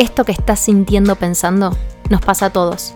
[0.00, 1.76] Esto que estás sintiendo pensando
[2.08, 2.94] nos pasa a todos.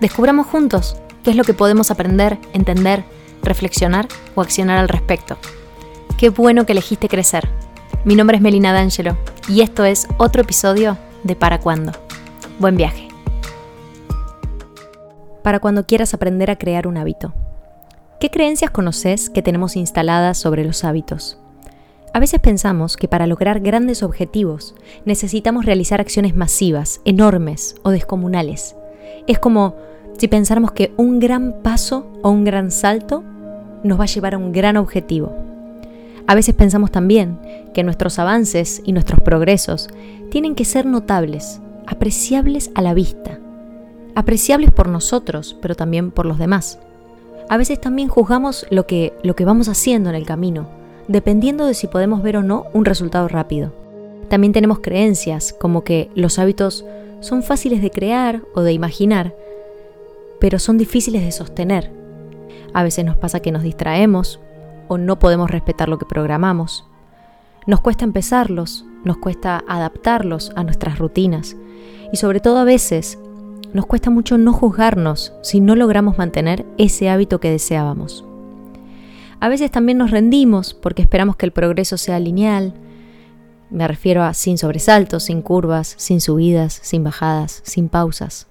[0.00, 3.02] Descubramos juntos qué es lo que podemos aprender, entender,
[3.42, 5.36] reflexionar o accionar al respecto.
[6.16, 7.48] Qué bueno que elegiste crecer.
[8.04, 9.18] Mi nombre es Melina D'Angelo
[9.48, 11.90] y esto es otro episodio de Para Cuándo.
[12.60, 13.08] Buen viaje.
[15.42, 17.34] Para cuando quieras aprender a crear un hábito.
[18.20, 21.36] ¿Qué creencias conoces que tenemos instaladas sobre los hábitos?
[22.12, 28.74] A veces pensamos que para lograr grandes objetivos necesitamos realizar acciones masivas, enormes o descomunales.
[29.26, 29.76] Es como
[30.16, 33.22] si pensáramos que un gran paso o un gran salto
[33.84, 35.32] nos va a llevar a un gran objetivo.
[36.26, 37.38] A veces pensamos también
[37.72, 39.88] que nuestros avances y nuestros progresos
[40.30, 43.38] tienen que ser notables, apreciables a la vista,
[44.14, 46.78] apreciables por nosotros, pero también por los demás.
[47.48, 50.77] A veces también juzgamos lo que, lo que vamos haciendo en el camino,
[51.08, 53.72] dependiendo de si podemos ver o no un resultado rápido.
[54.28, 56.84] También tenemos creencias como que los hábitos
[57.20, 59.34] son fáciles de crear o de imaginar,
[60.38, 61.90] pero son difíciles de sostener.
[62.74, 64.38] A veces nos pasa que nos distraemos
[64.86, 66.84] o no podemos respetar lo que programamos.
[67.66, 71.56] Nos cuesta empezarlos, nos cuesta adaptarlos a nuestras rutinas
[72.12, 73.18] y sobre todo a veces
[73.72, 78.27] nos cuesta mucho no juzgarnos si no logramos mantener ese hábito que deseábamos.
[79.40, 82.74] A veces también nos rendimos porque esperamos que el progreso sea lineal.
[83.70, 88.48] Me refiero a sin sobresaltos, sin curvas, sin subidas, sin bajadas, sin pausas.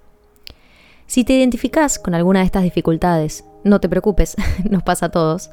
[1.05, 4.35] Si te identificas con alguna de estas dificultades, no te preocupes,
[4.69, 5.49] nos pasa a todos.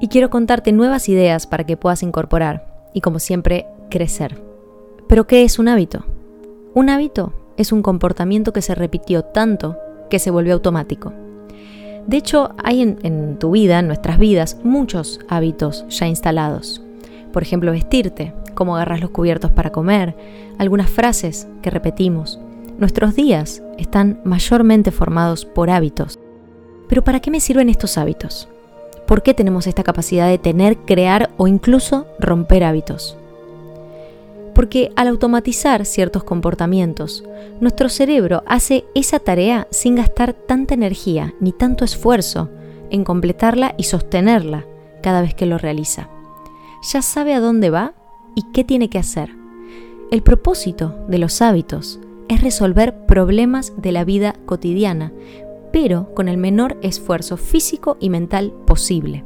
[0.00, 4.42] Y quiero contarte nuevas ideas para que puedas incorporar y, como siempre, crecer.
[5.08, 6.04] Pero, ¿qué es un hábito?
[6.74, 9.78] Un hábito es un comportamiento que se repitió tanto
[10.10, 11.12] que se volvió automático.
[12.06, 16.80] De hecho, hay en, tu vida, en nuestras vidas, muchos hábitos ya instalados.
[17.32, 20.14] Por ejemplo, vestirte, cómo agarras los cubiertos para comer,
[20.58, 22.38] algunas frases que repetimos.
[22.78, 26.18] Nuestros días están mayormente formados por hábitos.
[26.88, 28.48] Pero ¿para qué me sirven estos hábitos?
[29.06, 33.16] ¿Por qué tenemos esta capacidad de tener, crear o incluso romper hábitos?
[34.56, 37.22] Porque al automatizar ciertos comportamientos,
[37.60, 42.48] nuestro cerebro hace esa tarea sin gastar tanta energía ni tanto esfuerzo
[42.90, 44.64] en completarla y sostenerla
[45.02, 46.08] cada vez que lo realiza.
[46.90, 47.92] Ya sabe a dónde va
[48.34, 49.28] y qué tiene que hacer.
[50.10, 55.12] El propósito de los hábitos es resolver problemas de la vida cotidiana,
[55.70, 59.22] pero con el menor esfuerzo físico y mental posible.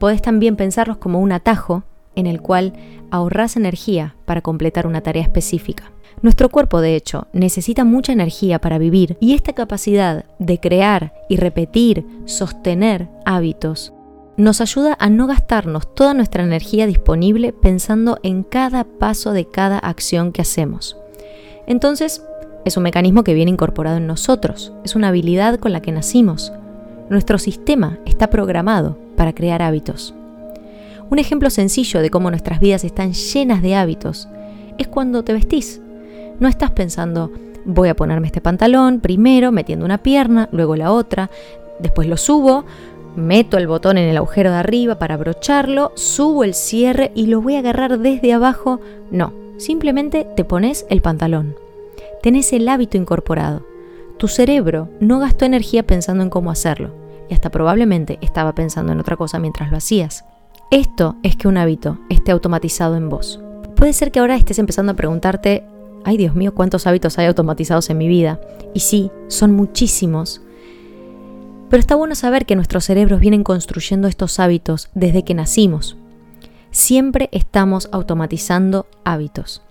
[0.00, 1.84] Podés también pensarlos como un atajo
[2.16, 2.72] en el cual
[3.10, 5.92] ahorras energía para completar una tarea específica.
[6.22, 11.36] Nuestro cuerpo, de hecho, necesita mucha energía para vivir y esta capacidad de crear y
[11.36, 13.92] repetir, sostener hábitos,
[14.36, 19.78] nos ayuda a no gastarnos toda nuestra energía disponible pensando en cada paso de cada
[19.78, 20.96] acción que hacemos.
[21.66, 22.22] Entonces,
[22.64, 26.52] es un mecanismo que viene incorporado en nosotros, es una habilidad con la que nacimos.
[27.08, 30.14] Nuestro sistema está programado para crear hábitos.
[31.08, 34.28] Un ejemplo sencillo de cómo nuestras vidas están llenas de hábitos
[34.76, 35.80] es cuando te vestís.
[36.40, 37.30] No estás pensando,
[37.64, 41.30] voy a ponerme este pantalón primero, metiendo una pierna, luego la otra,
[41.78, 42.64] después lo subo,
[43.14, 47.40] meto el botón en el agujero de arriba para abrocharlo, subo el cierre y lo
[47.40, 48.80] voy a agarrar desde abajo.
[49.10, 51.54] No, simplemente te pones el pantalón.
[52.20, 53.64] Tenés el hábito incorporado.
[54.18, 56.90] Tu cerebro no gastó energía pensando en cómo hacerlo
[57.28, 60.24] y hasta probablemente estaba pensando en otra cosa mientras lo hacías.
[60.70, 63.40] Esto es que un hábito esté automatizado en vos.
[63.76, 65.64] Puede ser que ahora estés empezando a preguntarte,
[66.04, 68.40] ay Dios mío, ¿cuántos hábitos hay automatizados en mi vida?
[68.74, 70.40] Y sí, son muchísimos.
[71.70, 75.96] Pero está bueno saber que nuestros cerebros vienen construyendo estos hábitos desde que nacimos.
[76.72, 79.62] Siempre estamos automatizando hábitos.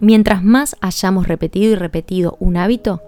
[0.00, 3.02] Mientras más hayamos repetido y repetido un hábito,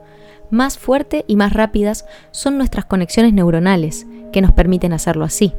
[0.50, 5.54] más fuerte y más rápidas son nuestras conexiones neuronales que nos permiten hacerlo así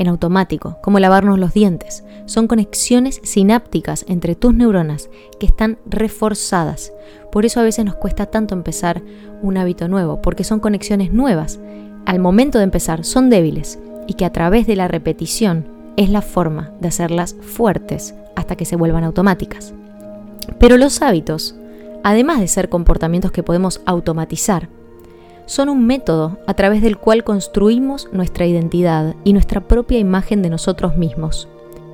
[0.00, 2.04] en automático, como lavarnos los dientes.
[2.24, 6.92] Son conexiones sinápticas entre tus neuronas que están reforzadas.
[7.30, 9.02] Por eso a veces nos cuesta tanto empezar
[9.42, 11.60] un hábito nuevo, porque son conexiones nuevas.
[12.06, 15.66] Al momento de empezar son débiles y que a través de la repetición
[15.98, 19.74] es la forma de hacerlas fuertes hasta que se vuelvan automáticas.
[20.58, 21.56] Pero los hábitos,
[22.02, 24.70] además de ser comportamientos que podemos automatizar,
[25.50, 30.48] son un método a través del cual construimos nuestra identidad y nuestra propia imagen de
[30.48, 31.48] nosotros mismos.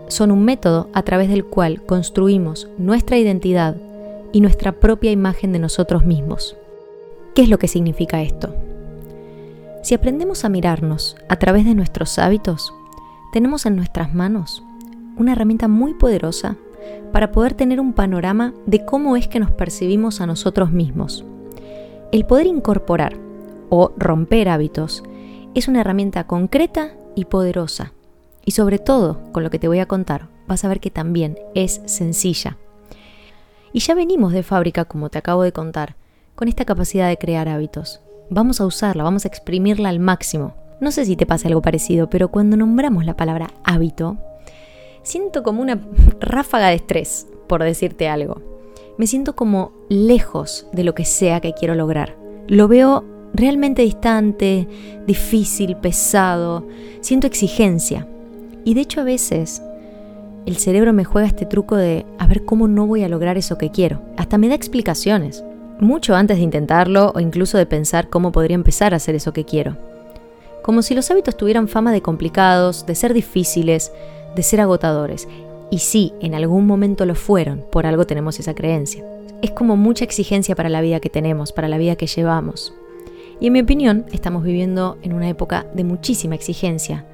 [0.09, 3.75] Son un método a través del cual construimos nuestra identidad
[4.31, 6.55] y nuestra propia imagen de nosotros mismos.
[7.35, 8.55] ¿Qué es lo que significa esto?
[9.83, 12.75] Si aprendemos a mirarnos a través de nuestros hábitos,
[13.33, 14.63] tenemos en nuestras manos
[15.17, 16.57] una herramienta muy poderosa
[17.11, 21.25] para poder tener un panorama de cómo es que nos percibimos a nosotros mismos.
[22.13, 23.25] El poder incorporar
[23.69, 25.03] o romper hábitos
[25.55, 27.93] es una herramienta concreta y poderosa.
[28.45, 31.39] Y sobre todo, con lo que te voy a contar, vas a ver que también
[31.55, 32.59] es sencilla.
[33.73, 35.97] Y ya venimos de fábrica, como te acabo de contar,
[36.35, 38.01] con esta capacidad de crear hábitos.
[38.31, 40.55] Vamos a usarla, vamos a exprimirla al máximo.
[40.81, 44.19] No sé si te pasa algo parecido, pero cuando nombramos la palabra hábito,
[45.03, 45.81] siento como una
[46.21, 48.43] ráfaga de estrés, por decirte algo.
[48.99, 52.17] Me siento como lejos de lo que sea que quiero lograr.
[52.47, 53.05] Lo veo
[53.37, 54.67] realmente distante,
[55.07, 56.67] difícil, pesado.
[57.01, 58.07] Siento exigencia.
[58.65, 59.63] Y de hecho a veces
[60.47, 63.59] el cerebro me juega este truco de a ver cómo no voy a lograr eso
[63.59, 64.01] que quiero.
[64.17, 65.45] Hasta me da explicaciones,
[65.81, 69.45] mucho antes de intentarlo o incluso de pensar cómo podría empezar a hacer eso que
[69.45, 69.77] quiero.
[70.63, 73.93] Como si los hábitos tuvieran fama de complicados, de ser difíciles,
[74.35, 75.29] de ser agotadores.
[75.71, 79.05] Y sí, en algún momento lo fueron, por algo tenemos esa creencia.
[79.43, 82.73] Es como mucha exigencia para la vida que tenemos, para la vida que llevamos.
[83.41, 87.07] Y en mi opinión, estamos viviendo en una época de muchísima exigencia,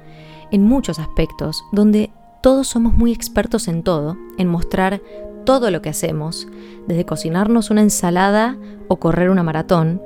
[0.51, 2.11] en muchos aspectos, donde
[2.41, 5.01] todos somos muy expertos en todo, en mostrar
[5.45, 6.47] todo lo que hacemos,
[6.87, 10.01] desde cocinarnos una ensalada o correr una maratón,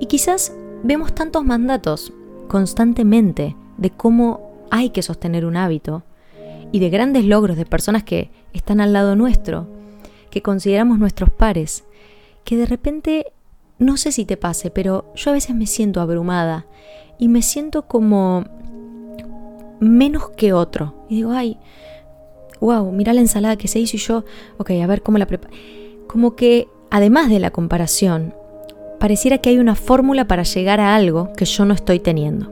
[0.00, 2.12] y quizás vemos tantos mandatos
[2.48, 6.02] constantemente de cómo hay que sostener un hábito,
[6.72, 9.66] y de grandes logros de personas que están al lado nuestro,
[10.30, 11.84] que consideramos nuestros pares,
[12.44, 13.32] que de repente,
[13.82, 16.66] no sé si te pase, pero yo a veces me siento abrumada
[17.18, 18.44] y me siento como
[19.80, 20.94] menos que otro.
[21.08, 21.58] Y digo, ay,
[22.60, 24.24] wow, mira la ensalada que se hizo y yo,
[24.58, 25.54] ok, a ver cómo la preparo.
[26.06, 28.34] Como que, además de la comparación,
[29.00, 32.50] pareciera que hay una fórmula para llegar a algo que yo no estoy teniendo.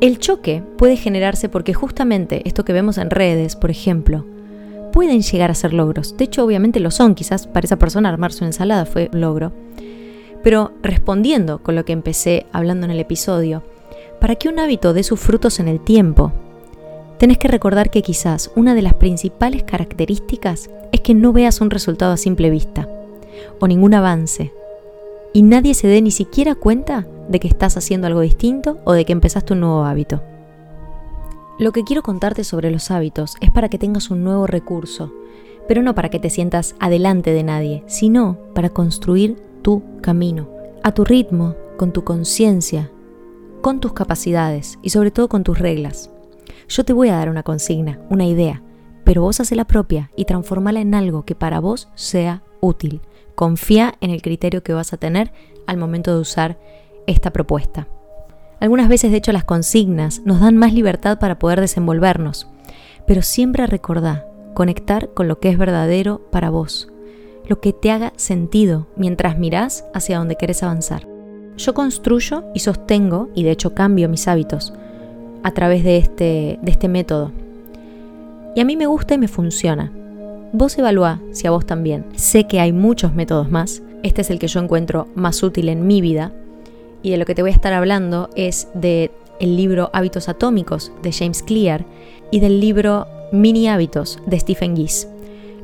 [0.00, 4.24] El choque puede generarse porque justamente esto que vemos en redes, por ejemplo,
[4.92, 6.16] pueden llegar a ser logros.
[6.16, 7.14] De hecho, obviamente lo son.
[7.14, 9.52] Quizás para esa persona armar su ensalada fue logro.
[10.42, 13.62] Pero respondiendo con lo que empecé hablando en el episodio,
[14.20, 16.32] para que un hábito dé sus frutos en el tiempo,
[17.18, 21.70] tenés que recordar que quizás una de las principales características es que no veas un
[21.70, 22.88] resultado a simple vista
[23.58, 24.52] o ningún avance
[25.32, 29.04] y nadie se dé ni siquiera cuenta de que estás haciendo algo distinto o de
[29.04, 30.22] que empezaste un nuevo hábito.
[31.60, 35.12] Lo que quiero contarte sobre los hábitos es para que tengas un nuevo recurso,
[35.68, 40.48] pero no para que te sientas adelante de nadie, sino para construir tu camino,
[40.82, 42.90] a tu ritmo, con tu conciencia,
[43.60, 46.08] con tus capacidades y sobre todo con tus reglas.
[46.66, 48.62] Yo te voy a dar una consigna, una idea,
[49.04, 53.02] pero vos hace la propia y transformala en algo que para vos sea útil.
[53.34, 55.30] Confía en el criterio que vas a tener
[55.66, 56.58] al momento de usar
[57.06, 57.86] esta propuesta.
[58.60, 62.46] Algunas veces, de hecho, las consignas nos dan más libertad para poder desenvolvernos,
[63.06, 66.88] pero siempre recordá conectar con lo que es verdadero para vos,
[67.48, 71.08] lo que te haga sentido mientras mirás hacia donde querés avanzar.
[71.56, 74.72] Yo construyo y sostengo, y de hecho cambio mis hábitos
[75.42, 77.32] a través de este, de este método.
[78.54, 79.92] Y a mí me gusta y me funciona.
[80.52, 82.04] Vos evalúa si a vos también.
[82.16, 83.82] Sé que hay muchos métodos más.
[84.02, 86.32] Este es el que yo encuentro más útil en mi vida.
[87.02, 89.10] Y de lo que te voy a estar hablando es de
[89.40, 91.84] el libro Hábitos Atómicos de James Clear
[92.30, 95.08] y del libro Mini Hábitos de Stephen Geese.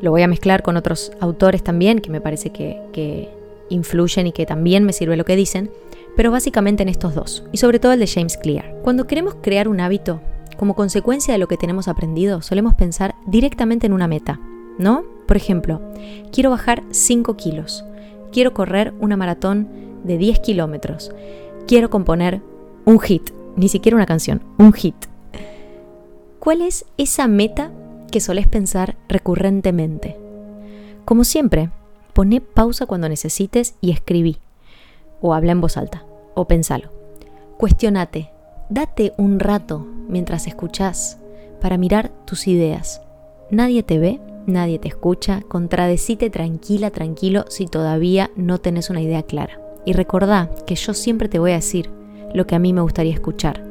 [0.00, 3.28] Lo voy a mezclar con otros autores también que me parece que, que
[3.68, 5.70] influyen y que también me sirve lo que dicen,
[6.16, 8.74] pero básicamente en estos dos, y sobre todo el de James Clear.
[8.82, 10.20] Cuando queremos crear un hábito,
[10.56, 14.40] como consecuencia de lo que tenemos aprendido, solemos pensar directamente en una meta.
[14.78, 15.04] ¿no?
[15.26, 15.80] Por ejemplo,
[16.32, 17.84] quiero bajar 5 kilos,
[18.32, 19.68] quiero correr una maratón
[20.06, 21.12] de 10 kilómetros,
[21.66, 22.40] quiero componer
[22.84, 24.96] un hit, ni siquiera una canción, un hit.
[26.38, 27.72] ¿Cuál es esa meta
[28.10, 30.16] que solés pensar recurrentemente?
[31.04, 31.70] Como siempre,
[32.12, 34.38] poné pausa cuando necesites y escribí,
[35.20, 36.90] o habla en voz alta, o pensalo.
[37.58, 38.30] Cuestionate,
[38.68, 41.18] date un rato mientras escuchás
[41.60, 43.02] para mirar tus ideas.
[43.50, 49.22] Nadie te ve nadie te escucha, contradecite tranquila, tranquilo si todavía no tenés una idea
[49.22, 49.65] clara.
[49.86, 51.90] Y recordá que yo siempre te voy a decir
[52.34, 53.64] lo que a mí me gustaría escuchar.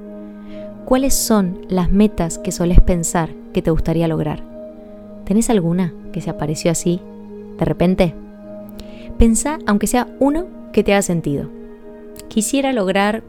[0.85, 4.41] ¿Cuáles son las metas que solés pensar que te gustaría lograr?
[5.25, 7.01] ¿Tenés alguna que se apareció así,
[7.59, 8.15] de repente?
[9.17, 11.49] Pensá, aunque sea uno, que te haga sentido.
[12.27, 13.23] Quisiera lograr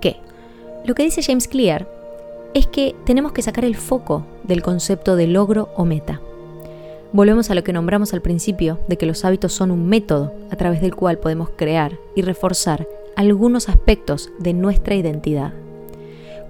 [0.00, 0.16] qué.
[0.84, 1.88] Lo que dice James Clear
[2.54, 6.20] es que tenemos que sacar el foco del concepto de logro o meta.
[7.12, 10.56] Volvemos a lo que nombramos al principio, de que los hábitos son un método a
[10.56, 12.86] través del cual podemos crear y reforzar
[13.16, 15.54] algunos aspectos de nuestra identidad.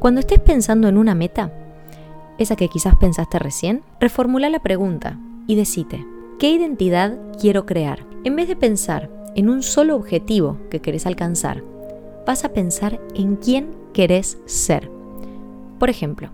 [0.01, 1.53] Cuando estés pensando en una meta,
[2.39, 6.05] esa que quizás pensaste recién, reformula la pregunta y decite,
[6.41, 8.05] ¿qué identidad quiero crear?
[8.25, 11.63] En vez de pensar en un solo objetivo que querés alcanzar,
[12.27, 14.91] vas a pensar en quién querés ser.
[15.79, 16.31] Por ejemplo,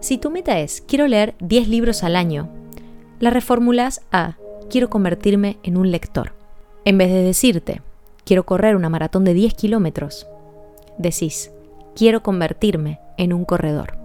[0.00, 2.50] si tu meta es quiero leer 10 libros al año,
[3.20, 4.36] la reformulas a
[4.68, 6.32] quiero convertirme en un lector.
[6.84, 7.82] En vez de decirte
[8.24, 10.26] quiero correr una maratón de 10 kilómetros,
[10.98, 11.50] decís
[11.94, 13.96] quiero convertirme en un corredor.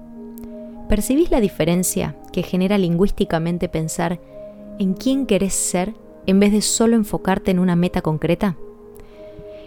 [0.88, 4.20] ¿Percibís la diferencia que genera lingüísticamente pensar
[4.80, 5.94] en quién querés ser
[6.26, 8.56] en vez de solo enfocarte en una meta concreta?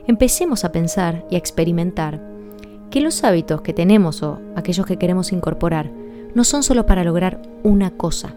[0.06, 2.20] Empecemos a pensar y a experimentar
[2.90, 5.90] que los hábitos que tenemos o aquellos que queremos incorporar
[6.34, 8.34] no son solo para lograr una cosa,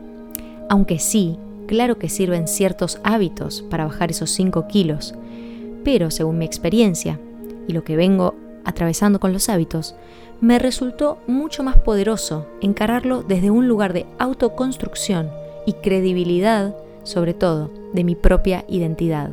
[0.70, 5.14] aunque sí, claro que sirven ciertos hábitos para bajar esos 5 kilos,
[5.84, 7.20] pero según mi experiencia
[7.68, 9.96] y lo que vengo atravesando con los hábitos,
[10.42, 15.32] me resultó mucho más poderoso encararlo desde un lugar de autoconstrucción
[15.66, 19.32] y credibilidad, sobre todo, de mi propia identidad.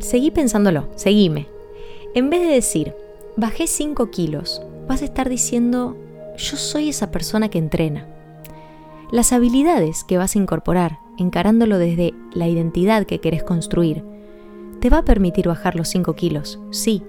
[0.00, 1.46] Seguí pensándolo, seguime.
[2.14, 2.94] En vez de decir,
[3.36, 5.96] bajé 5 kilos, vas a estar diciendo,
[6.36, 8.06] yo soy esa persona que entrena.
[9.10, 14.04] Las habilidades que vas a incorporar, encarándolo desde la identidad que querés construir,
[14.80, 17.02] te va a permitir bajar los 5 kilos, sí,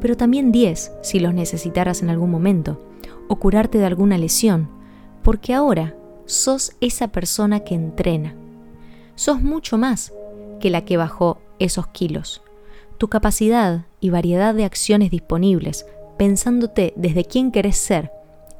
[0.00, 2.84] pero también 10 si los necesitaras en algún momento,
[3.28, 4.68] o curarte de alguna lesión,
[5.22, 5.94] porque ahora
[6.26, 8.34] sos esa persona que entrena.
[9.14, 10.12] Sos mucho más
[10.60, 12.42] que la que bajó esos kilos.
[12.98, 15.86] Tu capacidad y variedad de acciones disponibles,
[16.18, 18.10] pensándote desde quién querés ser,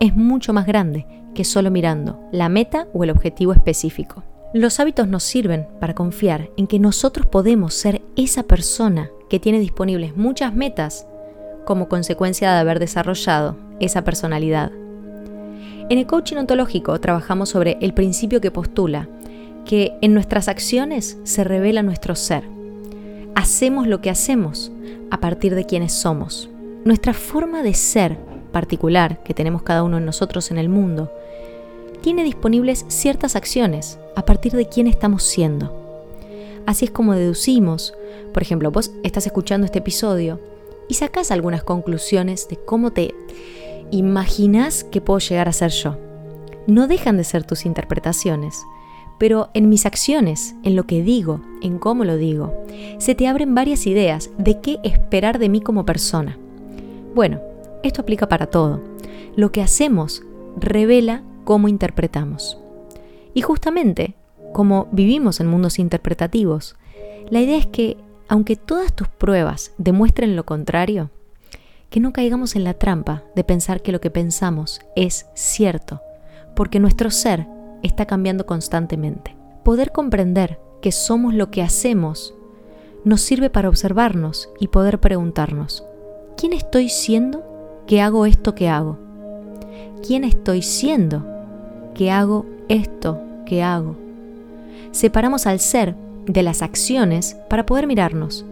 [0.00, 4.24] es mucho más grande que solo mirando la meta o el objetivo específico.
[4.54, 9.60] Los hábitos nos sirven para confiar en que nosotros podemos ser esa persona que tiene
[9.60, 11.06] disponibles muchas metas
[11.64, 14.70] como consecuencia de haber desarrollado esa personalidad.
[15.88, 19.08] En el coaching ontológico trabajamos sobre el principio que postula
[19.64, 22.44] que en nuestras acciones se revela nuestro ser.
[23.34, 24.70] Hacemos lo que hacemos
[25.10, 26.50] a partir de quienes somos.
[26.84, 28.18] Nuestra forma de ser
[28.52, 31.10] particular que tenemos cada uno de nosotros en el mundo
[32.02, 35.73] tiene disponibles ciertas acciones a partir de quién estamos siendo.
[36.66, 37.94] Así es como deducimos,
[38.35, 40.40] por ejemplo, vos estás escuchando este episodio
[40.88, 43.14] y sacás algunas conclusiones de cómo te
[43.90, 45.97] imaginas que puedo llegar a ser yo.
[46.66, 48.62] No dejan de ser tus interpretaciones,
[49.18, 52.64] pero en mis acciones, en lo que digo, en cómo lo digo,
[52.99, 56.38] se te abren varias ideas de qué esperar de mí como persona.
[57.14, 57.40] Bueno,
[57.82, 58.80] esto aplica para todo.
[59.37, 60.23] Lo que hacemos
[60.56, 62.58] revela cómo interpretamos.
[63.34, 64.14] Y justamente,
[64.52, 66.76] como vivimos en mundos interpretativos,
[67.30, 67.96] la idea es que,
[68.28, 71.11] aunque todas tus pruebas demuestren lo contrario,
[71.90, 76.00] que no caigamos en la trampa de pensar que lo que pensamos es cierto,
[76.56, 77.46] porque nuestro ser
[77.82, 79.37] está cambiando constantemente.
[79.62, 82.34] Poder comprender que somos lo que hacemos
[83.04, 85.84] nos sirve para observarnos y poder preguntarnos,
[86.37, 87.44] ¿quién estoy siendo
[87.87, 88.99] que hago esto que hago?
[90.06, 91.25] ¿Quién estoy siendo
[91.94, 93.97] que hago esto que hago?
[94.90, 95.94] Separamos al ser
[96.26, 98.44] de las acciones para poder mirarnos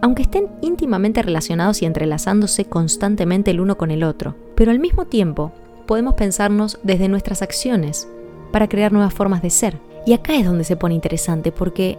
[0.00, 5.06] aunque estén íntimamente relacionados y entrelazándose constantemente el uno con el otro, pero al mismo
[5.06, 5.52] tiempo
[5.86, 8.08] podemos pensarnos desde nuestras acciones
[8.52, 9.78] para crear nuevas formas de ser.
[10.06, 11.98] Y acá es donde se pone interesante porque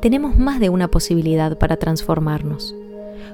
[0.00, 2.74] tenemos más de una posibilidad para transformarnos.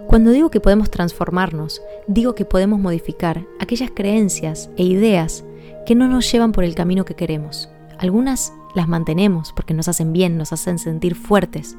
[0.08, 5.44] Cuando digo que podemos transformarnos, digo que podemos modificar aquellas creencias e ideas
[5.86, 7.68] que no nos llevan por el camino que queremos.
[7.98, 11.76] Algunas las mantenemos porque nos hacen bien, nos hacen sentir fuertes,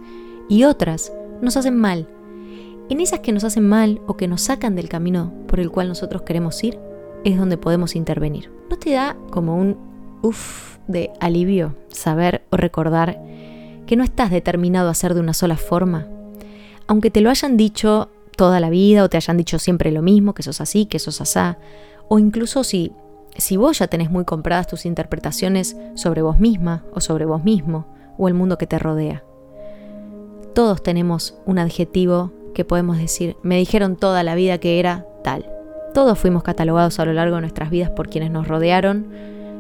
[0.47, 2.07] y otras nos hacen mal
[2.89, 5.87] en esas que nos hacen mal o que nos sacan del camino por el cual
[5.87, 6.79] nosotros queremos ir,
[7.23, 8.51] es donde podemos intervenir.
[8.69, 9.77] ¿No te da como un
[10.23, 13.21] uff de alivio saber o recordar
[13.85, 16.07] que no estás determinado a ser de una sola forma?
[16.87, 18.09] Aunque te lo hayan dicho
[18.39, 21.19] toda la vida o te hayan dicho siempre lo mismo, que sos así, que sos
[21.19, 21.57] asá,
[22.07, 22.93] o incluso si,
[23.35, 27.85] si vos ya tenés muy compradas tus interpretaciones sobre vos misma o sobre vos mismo
[28.17, 29.25] o el mundo que te rodea.
[30.55, 35.45] Todos tenemos un adjetivo que podemos decir, me dijeron toda la vida que era tal.
[35.93, 39.05] Todos fuimos catalogados a lo largo de nuestras vidas por quienes nos rodearon,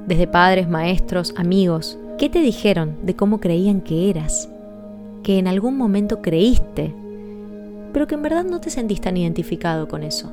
[0.07, 1.97] desde padres, maestros, amigos.
[2.17, 4.47] ¿Qué te dijeron de cómo creían que eras?
[5.21, 6.95] Que en algún momento creíste,
[7.93, 10.31] pero que en verdad no te sentís tan identificado con eso.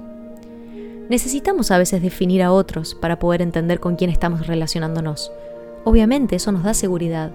[1.09, 5.31] Necesitamos a veces definir a otros para poder entender con quién estamos relacionándonos.
[5.85, 7.31] Obviamente eso nos da seguridad,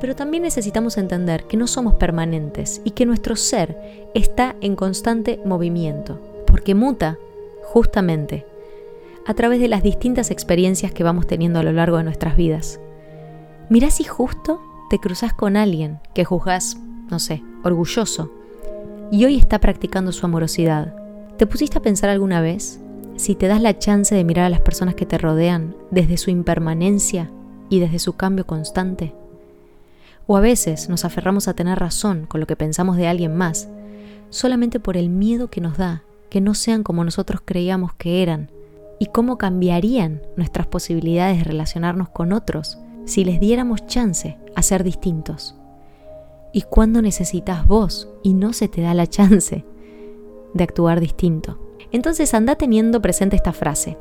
[0.00, 5.38] pero también necesitamos entender que no somos permanentes y que nuestro ser está en constante
[5.44, 7.18] movimiento, porque muta,
[7.62, 8.46] justamente.
[9.24, 12.80] a través de las distintas experiencias que vamos teniendo a lo largo de nuestras vidas.
[13.68, 16.76] Mirá si justo te cruzas con alguien que juzgas,
[17.08, 18.32] no sé, orgulloso,
[19.12, 20.94] y hoy está practicando su amorosidad.
[21.36, 22.80] ¿Te pusiste a pensar alguna vez
[23.16, 26.30] si te das la chance de mirar a las personas que te rodean desde su
[26.30, 27.30] impermanencia
[27.68, 29.14] y desde su cambio constante?
[30.26, 33.68] O a veces nos aferramos a tener razón con lo que pensamos de alguien más,
[34.30, 38.50] solamente por el miedo que nos da que no sean como nosotros creíamos que eran,
[38.98, 44.84] y cómo cambiarían nuestras posibilidades de relacionarnos con otros si les diéramos chance a ser
[44.84, 45.54] distintos.
[46.52, 49.64] Y cuando necesitas vos y no se te da la chance
[50.54, 51.58] de actuar distinto.
[51.92, 53.96] Entonces anda teniendo presente esta frase.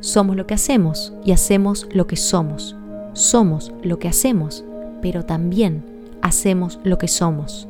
[0.00, 2.76] Somos lo que hacemos y hacemos lo que somos.
[3.14, 4.64] Somos lo que hacemos,
[5.02, 5.84] pero también
[6.22, 7.66] hacemos lo que somos.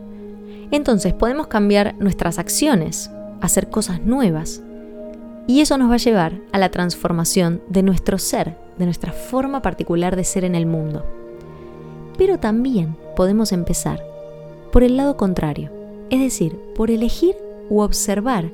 [0.70, 4.62] Entonces podemos cambiar nuestras acciones, hacer cosas nuevas.
[5.46, 9.62] Y eso nos va a llevar a la transformación de nuestro ser, de nuestra forma
[9.62, 11.06] particular de ser en el mundo.
[12.18, 14.02] Pero también podemos empezar
[14.72, 15.70] por el lado contrario,
[16.10, 17.36] es decir, por elegir
[17.68, 18.50] u observar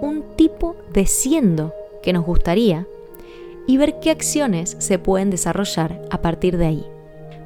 [0.00, 2.86] un tipo de siendo que nos gustaría
[3.66, 6.86] y ver qué acciones se pueden desarrollar a partir de ahí.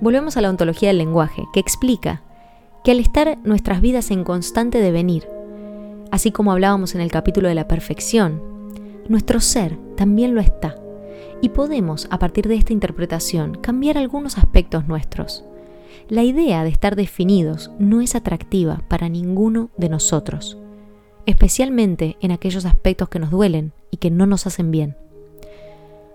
[0.01, 2.23] Volvemos a la ontología del lenguaje, que explica
[2.85, 5.29] que al estar nuestras vidas en constante devenir,
[6.11, 8.41] Así como hablábamos en el capítulo de la perfección,
[9.09, 10.75] nuestro ser también lo está.
[11.43, 15.45] Y podemos, a partir de esta interpretación, cambiar algunos aspectos nuestros.
[16.09, 20.59] La idea de estar definidos no es atractiva para ninguno de nosotros,
[21.27, 24.97] especialmente en aquellos aspectos que nos duelen y que no nos hacen bien.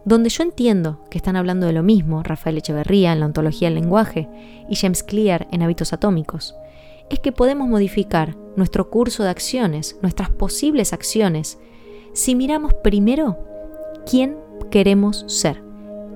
[0.05, 3.75] Donde yo entiendo que están hablando de lo mismo Rafael Echeverría en la ontología del
[3.75, 4.27] lenguaje
[4.69, 6.55] y James Clear en hábitos atómicos,
[7.09, 11.59] es que podemos modificar nuestro curso de acciones, nuestras posibles acciones,
[12.13, 13.37] si miramos primero
[14.05, 14.37] quién
[14.71, 15.61] queremos ser.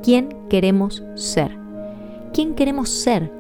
[0.03, 1.57] ¿Quién queremos ser?
[2.33, 3.31] ¿Quién queremos ser?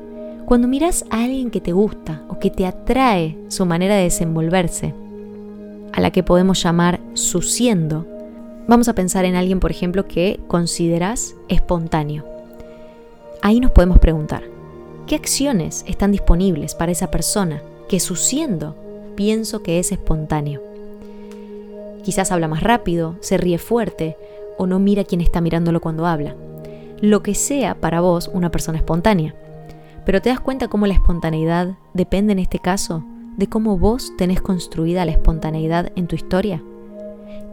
[0.47, 4.93] Cuando miras a alguien que te gusta o que te atrae su manera de desenvolverse,
[5.91, 8.07] a la que podemos llamar su siendo,
[8.65, 12.23] vamos a pensar en alguien, por ejemplo, que consideras espontáneo.
[13.41, 14.43] Ahí nos podemos preguntar,
[15.05, 18.73] ¿qué acciones están disponibles para esa persona que su siendo
[19.17, 20.61] pienso que es espontáneo.
[22.05, 24.15] Quizás habla más rápido, se ríe fuerte
[24.57, 26.35] o no mira quién está mirándolo cuando habla.
[27.01, 29.35] Lo que sea para vos una persona espontánea.
[30.07, 33.05] Pero te das cuenta cómo la espontaneidad depende en este caso
[33.37, 36.63] de cómo vos tenés construida la espontaneidad en tu historia.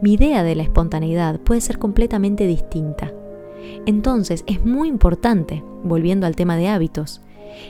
[0.01, 3.13] Mi idea de la espontaneidad puede ser completamente distinta.
[3.85, 7.21] Entonces es muy importante, volviendo al tema de hábitos,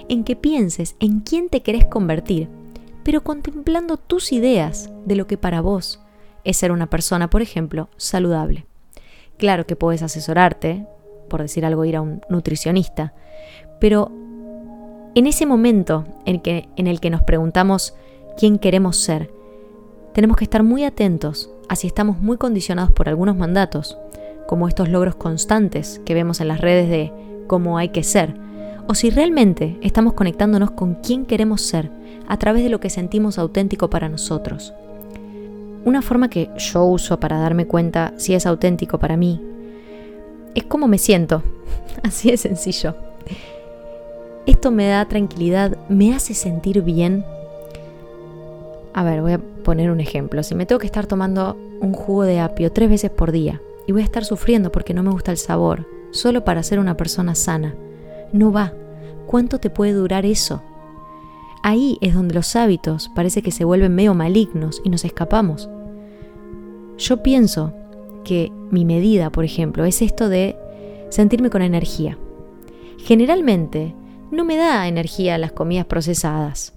[0.07, 2.47] en que pienses en quién te querés convertir
[3.05, 6.01] pero contemplando tus ideas de lo que para vos
[6.43, 8.65] es ser una persona, por ejemplo, saludable.
[9.37, 10.87] Claro que puedes asesorarte,
[11.29, 13.13] por decir algo, ir a un nutricionista,
[13.79, 14.11] pero
[15.15, 17.95] en ese momento en, que, en el que nos preguntamos
[18.37, 19.31] quién queremos ser,
[20.13, 23.97] tenemos que estar muy atentos a si estamos muy condicionados por algunos mandatos,
[24.45, 27.13] como estos logros constantes que vemos en las redes de
[27.47, 28.35] cómo hay que ser,
[28.87, 31.89] o si realmente estamos conectándonos con quién queremos ser
[32.27, 34.73] a través de lo que sentimos auténtico para nosotros.
[35.85, 39.41] Una forma que yo uso para darme cuenta si es auténtico para mí
[40.55, 41.41] es cómo me siento,
[42.03, 43.04] así de sencillo.
[44.45, 47.25] Esto me da tranquilidad, me hace sentir bien.
[48.93, 50.43] A ver, voy a poner un ejemplo.
[50.43, 53.91] Si me tengo que estar tomando un jugo de apio tres veces por día y
[53.91, 57.33] voy a estar sufriendo porque no me gusta el sabor, solo para ser una persona
[57.33, 57.75] sana,
[58.33, 58.73] no va.
[59.25, 60.61] ¿Cuánto te puede durar eso?
[61.63, 65.67] Ahí es donde los hábitos parece que se vuelven medio malignos y nos escapamos.
[66.99, 67.73] Yo pienso
[68.23, 70.55] que mi medida, por ejemplo, es esto de
[71.09, 72.17] sentirme con energía.
[72.99, 73.95] Generalmente
[74.35, 76.73] no me da energía las comidas procesadas.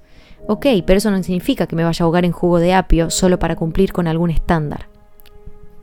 [0.46, 3.38] Ok, pero eso no significa que me vaya a ahogar en jugo de apio solo
[3.38, 4.88] para cumplir con algún estándar.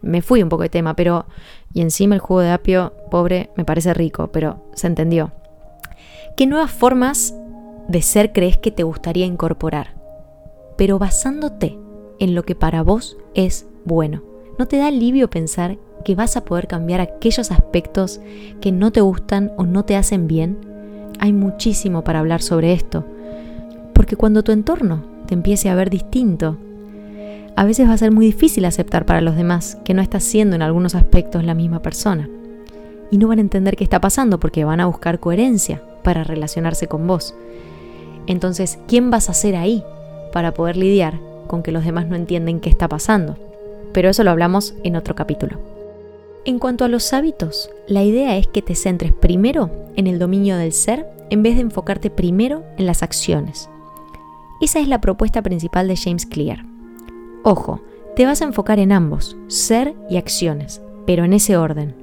[0.02, 1.26] Me fui un poco de tema, pero...
[1.74, 5.34] Y encima el jugo de apio, pobre, me parece rico, pero se entendió.
[6.38, 7.36] ¿Qué nuevas formas
[7.88, 9.96] de ser crees que te gustaría incorporar?
[10.78, 11.78] Pero basándote
[12.20, 14.24] en lo que para vos es bueno.
[14.58, 18.22] ¿No te da alivio pensar que vas a poder cambiar aquellos aspectos
[18.62, 20.75] que no te gustan o no te hacen bien?
[21.20, 23.06] Hay muchísimo para hablar sobre esto.
[23.94, 26.58] Porque cuando tu entorno te empiece a ver distinto,
[27.56, 30.56] a veces va a ser muy difícil aceptar para los demás que no estás siendo
[30.56, 32.30] en algunos aspectos la misma persona.
[33.12, 36.88] Y no van a entender qué está pasando porque van a buscar coherencia para relacionarse
[36.88, 37.34] con vos.
[38.28, 39.84] Entonces, ¿quién vas a ser ahí
[40.34, 43.38] para poder lidiar con que los demás no entienden qué está pasando?
[43.94, 45.75] Pero eso lo hablamos en otro capítulo.
[46.46, 50.58] En cuanto a los hábitos, la idea es que te centres primero en el dominio
[50.58, 53.68] del ser en vez de enfocarte primero en las acciones.
[54.62, 56.64] Esa es la propuesta principal de James Clear.
[57.44, 57.82] Ojo,
[58.16, 61.96] te vas a enfocar en ambos, ser y acciones, pero en ese orden.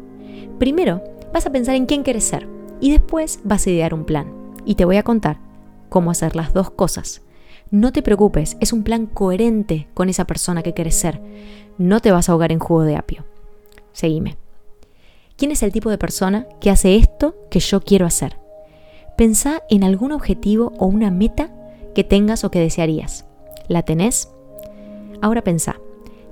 [0.58, 2.48] Primero, vas a pensar en quién quieres ser
[2.80, 4.26] y después vas a idear un plan.
[4.64, 5.38] Y te voy a contar
[5.88, 7.22] cómo hacer las dos cosas.
[7.70, 11.22] No te preocupes, es un plan coherente con esa persona que quieres ser.
[11.78, 13.24] No te vas a ahogar en jugo de apio.
[13.92, 14.36] Seguime.
[15.36, 18.38] ¿Quién es el tipo de persona que hace esto que yo quiero hacer?
[19.16, 21.50] Pensá en algún objetivo o una meta
[21.94, 23.26] que tengas o que desearías.
[23.68, 24.30] ¿La tenés?
[25.20, 25.76] Ahora pensá,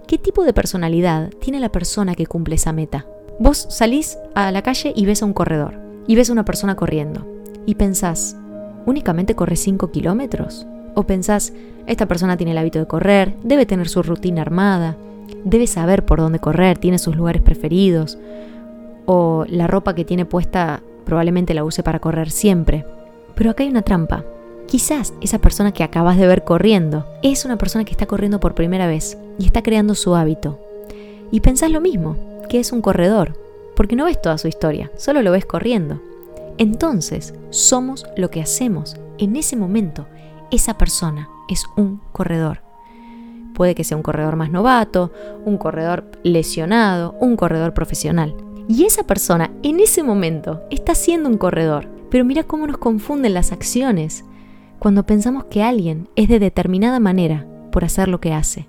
[0.07, 3.07] ¿qué tipo de personalidad tiene la persona que cumple esa meta?
[3.39, 6.77] Vos salís a la calle y ves a un corredor, y ves a una persona
[6.77, 7.27] corriendo,
[7.67, 8.37] y pensás,
[8.87, 10.67] ¿únicamente corre 5 kilómetros?
[10.95, 11.53] O pensás,
[11.87, 14.97] esta persona tiene el hábito de correr, debe tener su rutina armada,
[15.45, 18.19] debe saber por dónde correr, tiene sus lugares preferidos,
[19.07, 22.85] o la ropa que tiene puesta probablemente la use para correr siempre.
[23.35, 24.25] Pero acá hay una trampa.
[24.67, 28.55] Quizás esa persona que acabas de ver corriendo es una persona que está corriendo por
[28.55, 30.61] primera vez y está creando su hábito.
[31.33, 32.17] Y pensás lo mismo,
[32.49, 33.37] que es un corredor,
[33.75, 36.01] porque no ves toda su historia, solo lo ves corriendo.
[36.59, 38.97] Entonces, somos lo que hacemos.
[39.19, 40.07] En ese momento,
[40.51, 42.70] esa persona es un corredor.
[43.55, 45.13] Puede que sea un corredor más novato,
[45.45, 48.35] un corredor lesionado, un corredor profesional.
[48.69, 51.89] Y esa persona en ese momento está siendo un corredor.
[52.11, 54.25] Pero mira cómo nos confunden las acciones
[54.79, 58.67] cuando pensamos que alguien es de determinada manera por hacer lo que hace.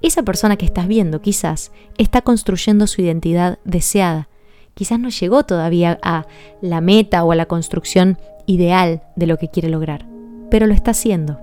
[0.00, 4.28] Esa persona que estás viendo quizás está construyendo su identidad deseada.
[4.74, 6.26] Quizás no llegó todavía a
[6.60, 10.06] la meta o a la construcción ideal de lo que quiere lograr,
[10.50, 11.38] pero lo está haciendo.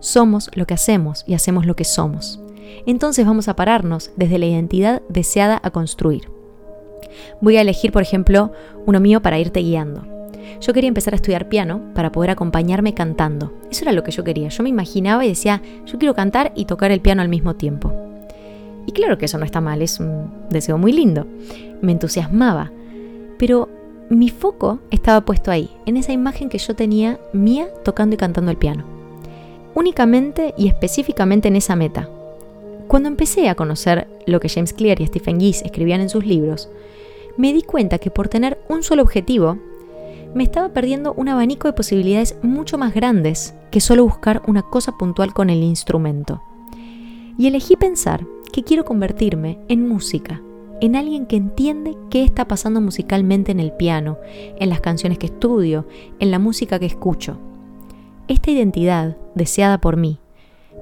[0.00, 2.40] Somos lo que hacemos y hacemos lo que somos.
[2.86, 6.28] Entonces vamos a pararnos desde la identidad deseada a construir.
[7.40, 8.52] Voy a elegir, por ejemplo,
[8.86, 10.04] uno mío para irte guiando.
[10.60, 13.52] Yo quería empezar a estudiar piano para poder acompañarme cantando.
[13.70, 14.48] Eso era lo que yo quería.
[14.48, 17.92] Yo me imaginaba y decía, yo quiero cantar y tocar el piano al mismo tiempo.
[18.86, 21.26] Y claro que eso no está mal, es un deseo muy lindo.
[21.82, 22.70] Me entusiasmaba.
[23.38, 23.68] Pero
[24.08, 28.50] mi foco estaba puesto ahí, en esa imagen que yo tenía mía tocando y cantando
[28.50, 28.95] el piano.
[29.76, 32.08] Únicamente y específicamente en esa meta.
[32.88, 36.70] Cuando empecé a conocer lo que James Clear y Stephen Geese escribían en sus libros,
[37.36, 39.58] me di cuenta que por tener un solo objetivo,
[40.34, 44.96] me estaba perdiendo un abanico de posibilidades mucho más grandes que solo buscar una cosa
[44.96, 46.42] puntual con el instrumento.
[47.36, 50.40] Y elegí pensar que quiero convertirme en música,
[50.80, 54.16] en alguien que entiende qué está pasando musicalmente en el piano,
[54.58, 55.86] en las canciones que estudio,
[56.18, 57.38] en la música que escucho.
[58.28, 60.18] Esta identidad, deseada por mí,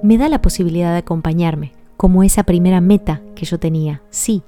[0.01, 4.41] me da la posibilidad de acompañarme, como esa primera meta que yo tenía, sí,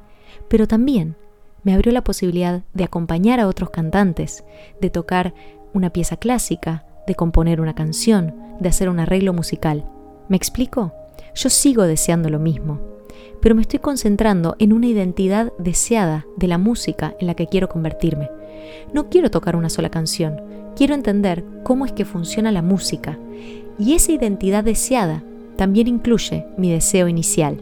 [0.47, 1.15] pero también
[1.63, 4.43] me abrió la posibilidad de acompañar a otros cantantes,
[4.81, 5.35] de tocar
[5.73, 9.85] una pieza clásica, de componer una canción, de hacer un arreglo musical.
[10.27, 10.91] ¿Me explico?
[11.35, 12.79] Yo sigo deseando lo mismo,
[13.47, 17.69] pero me estoy concentrando en una identidad deseada de la música en la que quiero
[17.69, 18.29] convertirme.
[18.91, 20.41] No quiero tocar una sola canción,
[20.75, 23.17] quiero entender cómo es que funciona la música,
[23.79, 25.23] y esa identidad deseada
[25.55, 27.61] también incluye mi deseo inicial.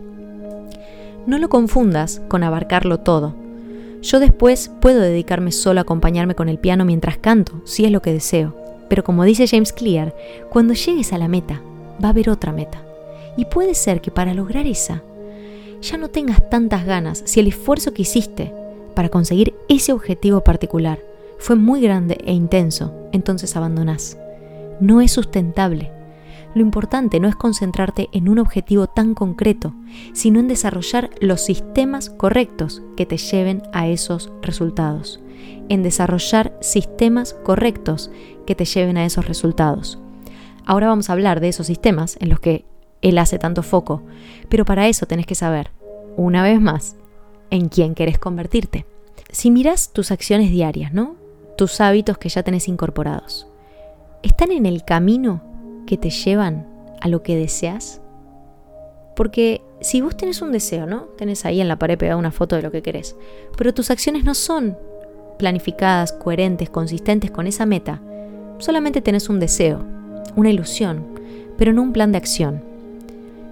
[1.28, 3.36] No lo confundas con abarcarlo todo,
[4.02, 8.02] yo después puedo dedicarme solo a acompañarme con el piano mientras canto, si es lo
[8.02, 8.56] que deseo.
[8.90, 10.16] Pero como dice James Clear,
[10.50, 11.62] cuando llegues a la meta,
[12.04, 12.82] va a haber otra meta.
[13.38, 15.04] Y puede ser que para lograr esa,
[15.86, 18.52] ya no tengas tantas ganas si el esfuerzo que hiciste
[18.96, 21.00] para conseguir ese objetivo particular
[21.38, 24.18] fue muy grande e intenso, entonces abandonás.
[24.80, 25.92] No es sustentable.
[26.56, 29.74] Lo importante no es concentrarte en un objetivo tan concreto,
[30.14, 35.20] sino en desarrollar los sistemas correctos que te lleven a esos resultados.
[35.70, 38.10] En desarrollar sistemas correctos
[38.48, 40.00] que te lleven a esos resultados.
[40.66, 42.66] Ahora vamos a hablar de esos sistemas en los que
[43.02, 44.04] él hace tanto foco,
[44.50, 45.72] pero para eso tenés que saber,
[46.18, 46.96] una vez más,
[47.50, 48.86] en quién querés convertirte.
[49.32, 51.16] Si miras tus acciones diarias, ¿no?
[51.58, 53.48] Tus hábitos que ya tenés incorporados,
[54.24, 55.42] ¿están en el camino
[55.86, 56.68] que te llevan
[57.02, 58.02] a lo que deseas?
[59.16, 61.04] Porque si vos tenés un deseo, ¿no?
[61.18, 63.16] Tenés ahí en la pared pegada una foto de lo que querés,
[63.58, 64.78] pero tus acciones no son
[65.38, 68.02] planificadas, coherentes, consistentes con esa meta,
[68.58, 69.86] solamente tenés un deseo,
[70.36, 71.06] una ilusión,
[71.58, 72.64] pero no un plan de acción.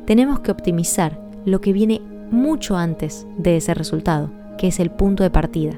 [0.05, 5.23] Tenemos que optimizar lo que viene mucho antes de ese resultado, que es el punto
[5.23, 5.77] de partida,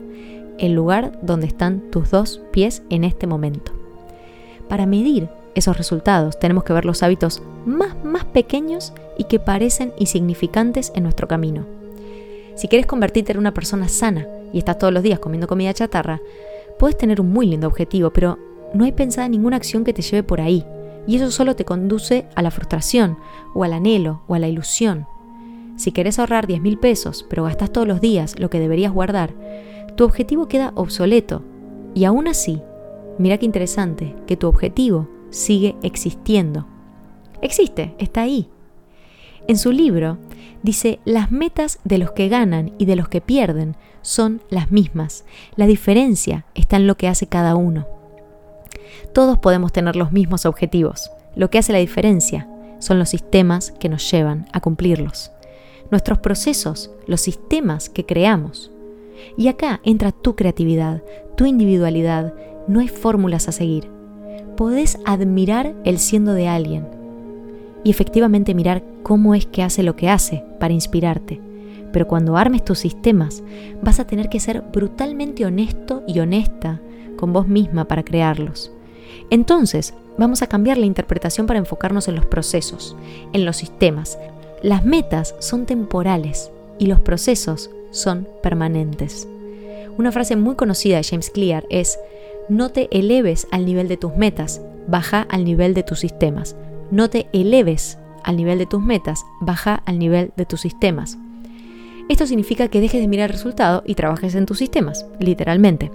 [0.58, 3.72] el lugar donde están tus dos pies en este momento.
[4.68, 6.38] Para medir esos resultados.
[6.38, 11.66] Tenemos que ver los hábitos más, más pequeños y que parecen insignificantes en nuestro camino.
[12.56, 16.22] Si quieres convertirte en una persona sana y estás todos los días comiendo comida chatarra,
[16.78, 18.38] puedes tener un muy lindo objetivo, pero
[18.74, 20.66] no hay pensada ninguna acción que te lleve por ahí.
[21.08, 23.18] Y eso solo te conduce a la frustración,
[23.54, 25.08] o al anhelo, o a la ilusión.
[25.76, 29.34] Si querés ahorrar 10 mil pesos, pero gastas todos los días lo que deberías guardar,
[29.96, 31.44] tu objetivo queda obsoleto.
[31.94, 32.62] Y aún así,
[33.18, 36.68] mira qué interesante, que tu objetivo sigue existiendo.
[37.42, 38.50] Existe, está ahí.
[39.48, 40.18] En su libro
[40.64, 45.26] dice, las metas de los que ganan y de los que pierden son las mismas.
[45.56, 47.95] La diferencia está en lo que hace cada uno.
[49.16, 51.10] Todos podemos tener los mismos objetivos.
[51.38, 52.50] Lo que hace la diferencia
[52.80, 55.32] son los sistemas que nos llevan a cumplirlos.
[55.90, 58.72] Nuestros procesos, los sistemas que creamos.
[59.38, 61.02] Y acá entra tu creatividad,
[61.38, 62.34] tu individualidad.
[62.68, 63.90] No hay fórmulas a seguir.
[64.58, 66.86] Podés admirar el siendo de alguien
[67.86, 71.40] y efectivamente mirar cómo es que hace lo que hace para inspirarte.
[71.94, 73.44] Pero cuando armes tus sistemas,
[73.82, 76.82] vas a tener que ser brutalmente honesto y honesta
[77.16, 78.75] con vos misma para crearlos.
[79.30, 82.96] Entonces, vamos a cambiar la interpretación para enfocarnos en los procesos,
[83.34, 84.18] en los sistemas.
[84.62, 89.28] Las metas son temporales y los procesos son permanentes.
[89.98, 91.98] Una frase muy conocida de James Clear es,
[92.50, 96.56] no te eleves al nivel de tus metas, baja al nivel de tus sistemas.
[96.92, 101.18] No te eleves al nivel de tus metas, baja al nivel de tus sistemas.
[102.08, 105.92] Esto significa que dejes de mirar el resultado y trabajes en tus sistemas, literalmente.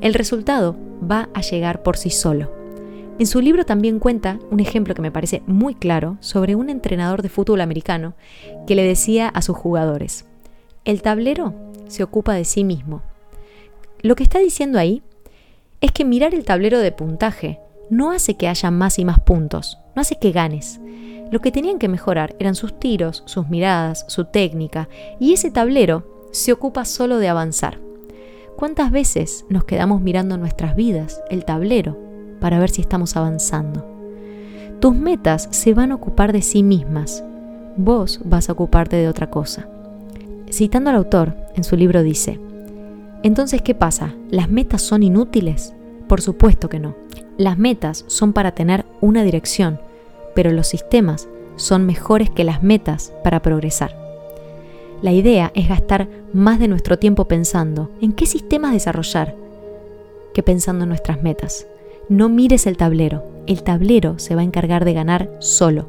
[0.00, 0.76] El resultado
[1.08, 2.61] va a llegar por sí solo.
[3.22, 7.22] En su libro también cuenta un ejemplo que me parece muy claro sobre un entrenador
[7.22, 8.14] de fútbol americano
[8.66, 10.24] que le decía a sus jugadores,
[10.84, 11.54] el tablero
[11.86, 13.00] se ocupa de sí mismo.
[14.00, 15.04] Lo que está diciendo ahí
[15.80, 19.78] es que mirar el tablero de puntaje no hace que haya más y más puntos,
[19.94, 20.80] no hace que ganes.
[21.30, 24.88] Lo que tenían que mejorar eran sus tiros, sus miradas, su técnica,
[25.20, 27.78] y ese tablero se ocupa solo de avanzar.
[28.56, 32.10] ¿Cuántas veces nos quedamos mirando nuestras vidas, el tablero,
[32.42, 33.86] para ver si estamos avanzando?
[34.80, 37.24] Tus metas se van a ocupar de sí mismas.
[37.76, 39.68] Vos vas a ocuparte de otra cosa.
[40.50, 42.38] Citando al autor, en su libro dice,
[43.22, 44.12] entonces, ¿qué pasa?
[44.30, 45.72] ¿Las metas son inútiles?
[46.08, 46.96] Por supuesto que no.
[47.38, 49.80] Las metas son para tener una dirección,
[50.34, 53.96] pero los sistemas son mejores que las metas para progresar.
[55.00, 59.36] La idea es gastar más de nuestro tiempo pensando en qué sistemas desarrollar
[60.34, 61.66] que pensando en nuestras metas.
[62.08, 65.88] No mires el tablero, el tablero se va a encargar de ganar solo.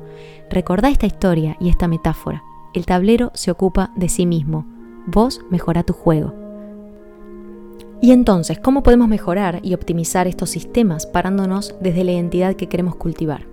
[0.49, 2.43] Recordá esta historia y esta metáfora.
[2.73, 4.65] El tablero se ocupa de sí mismo.
[5.06, 6.34] Vos mejora tu juego.
[8.02, 12.95] Y entonces, ¿cómo podemos mejorar y optimizar estos sistemas parándonos desde la identidad que queremos
[12.95, 13.47] cultivar?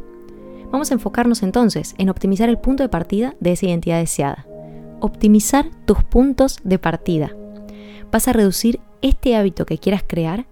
[0.71, 4.47] Vamos a enfocarnos entonces en optimizar el punto de partida de esa identidad deseada.
[5.01, 7.35] Optimizar tus puntos de partida.
[8.11, 10.47] Vas a reducir este hábito que quieras crear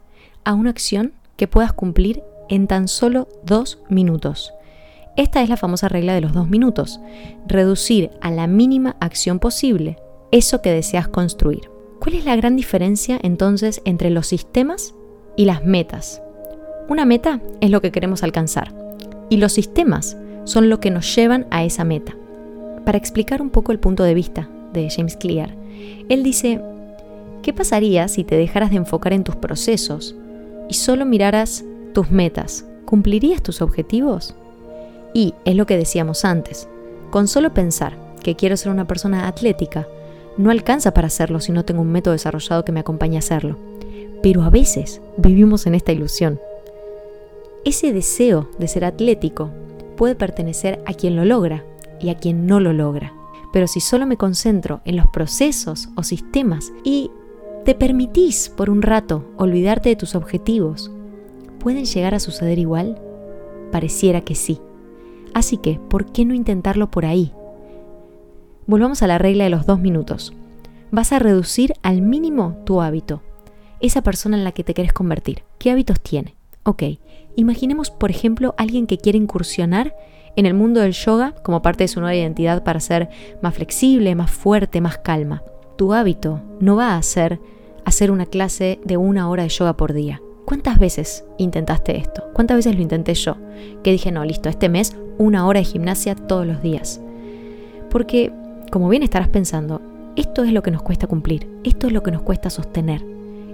[0.44, 4.53] a una acción que puedas cumplir en tan solo dos minutos.
[5.16, 7.01] Esta es la famosa regla de los dos minutos.
[7.46, 9.96] Reducir a la mínima acción posible
[10.31, 11.70] eso que deseas construir.
[12.01, 14.94] ¿Cuál es la gran diferencia entonces entre los sistemas
[15.37, 16.22] y las metas?
[16.88, 18.74] Una meta es lo que queremos alcanzar
[19.31, 22.16] y los sistemas son lo que nos llevan a esa meta.
[22.85, 25.55] Para explicar un poco el punto de vista de James Clear,
[26.09, 26.61] él dice,
[27.42, 30.16] ¿qué pasaría si te dejaras de enfocar en tus procesos
[30.68, 32.64] y solo miraras tus metas?
[32.85, 34.35] ¿Cumplirías tus objetivos?
[35.14, 36.68] Y es lo que decíamos antes,
[37.11, 39.87] con solo pensar que quiero ser una persona atlética,
[40.37, 43.57] no alcanza para hacerlo si no tengo un método desarrollado que me acompañe a hacerlo.
[44.22, 46.40] Pero a veces vivimos en esta ilusión.
[47.64, 49.50] Ese deseo de ser atlético
[49.96, 51.64] puede pertenecer a quien lo logra
[52.00, 53.12] y a quien no lo logra.
[53.52, 57.11] Pero si solo me concentro en los procesos o sistemas y
[57.68, 60.90] te permitís por un rato olvidarte de tus objetivos,
[61.59, 62.98] ¿pueden llegar a suceder igual?
[63.70, 64.59] Pareciera que sí.
[65.35, 67.31] Así que, ¿por qué no intentarlo por ahí?
[68.66, 70.33] Volvamos a la regla de los dos minutos.
[70.90, 73.20] Vas a reducir al mínimo tu hábito,
[73.81, 75.42] esa persona en la que te quieres convertir.
[75.59, 76.37] ¿Qué hábitos tiene?
[76.62, 76.85] Ok,
[77.37, 79.94] imaginemos por ejemplo alguien que quiere incursionar
[80.37, 83.11] en el mundo del yoga como parte de su nueva identidad para ser
[83.42, 85.42] más flexible, más fuerte, más calma.
[85.76, 87.38] Tu hábito no va a ser
[87.88, 90.20] hacer una clase de una hora de yoga por día.
[90.44, 92.24] ¿Cuántas veces intentaste esto?
[92.35, 93.37] ¿Cuántas veces lo intenté yo?
[93.83, 97.01] Que dije, no, listo, este mes una hora de gimnasia todos los días.
[97.90, 98.33] Porque
[98.70, 99.81] como bien estarás pensando,
[100.16, 103.05] esto es lo que nos cuesta cumplir, esto es lo que nos cuesta sostener.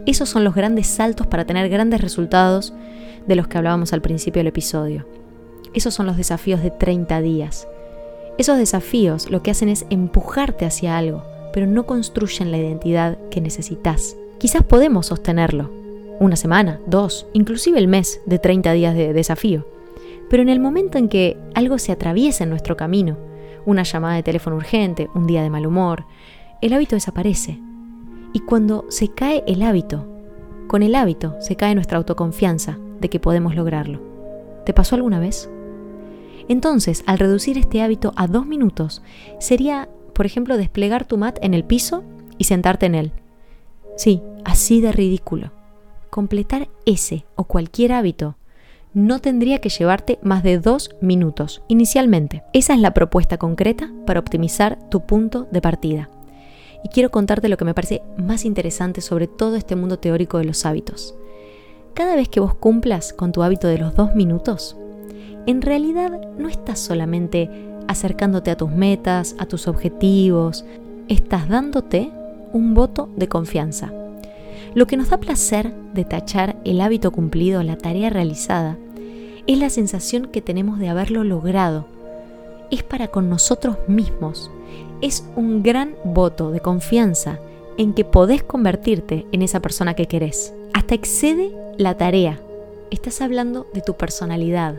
[0.06, 2.74] Esos son los grandes saltos para tener grandes resultados
[3.26, 5.06] de los que hablábamos al principio del episodio.
[5.74, 7.68] Esos son los desafíos de 30 días.
[8.36, 13.40] Esos desafíos lo que hacen es empujarte hacia algo, pero no construyen la identidad que
[13.40, 14.16] necesitas.
[14.44, 15.70] Quizás podemos sostenerlo,
[16.20, 19.66] una semana, dos, inclusive el mes de 30 días de desafío.
[20.28, 23.16] Pero en el momento en que algo se atraviesa en nuestro camino,
[23.64, 26.04] una llamada de teléfono urgente, un día de mal humor,
[26.60, 27.58] el hábito desaparece.
[28.34, 30.06] Y cuando se cae el hábito,
[30.66, 34.02] con el hábito se cae nuestra autoconfianza de que podemos lograrlo.
[34.66, 35.48] ¿Te pasó alguna vez?
[36.48, 39.00] Entonces, al reducir este hábito a dos minutos,
[39.40, 42.04] sería, por ejemplo, desplegar tu mat en el piso
[42.36, 43.12] y sentarte en él.
[43.96, 45.52] Sí, así de ridículo.
[46.10, 48.36] Completar ese o cualquier hábito
[48.94, 52.44] no tendría que llevarte más de dos minutos inicialmente.
[52.52, 56.08] Esa es la propuesta concreta para optimizar tu punto de partida.
[56.84, 60.44] Y quiero contarte lo que me parece más interesante sobre todo este mundo teórico de
[60.44, 61.14] los hábitos.
[61.94, 64.76] Cada vez que vos cumplas con tu hábito de los dos minutos,
[65.46, 67.50] en realidad no estás solamente
[67.88, 70.64] acercándote a tus metas, a tus objetivos,
[71.08, 72.10] estás dándote
[72.52, 73.92] un voto de confianza.
[74.74, 78.76] Lo que nos da placer de tachar el hábito cumplido, la tarea realizada,
[79.46, 81.86] es la sensación que tenemos de haberlo logrado.
[82.72, 84.50] Es para con nosotros mismos.
[85.00, 87.38] Es un gran voto de confianza
[87.76, 90.52] en que podés convertirte en esa persona que querés.
[90.72, 92.40] Hasta excede la tarea.
[92.90, 94.74] Estás hablando de tu personalidad.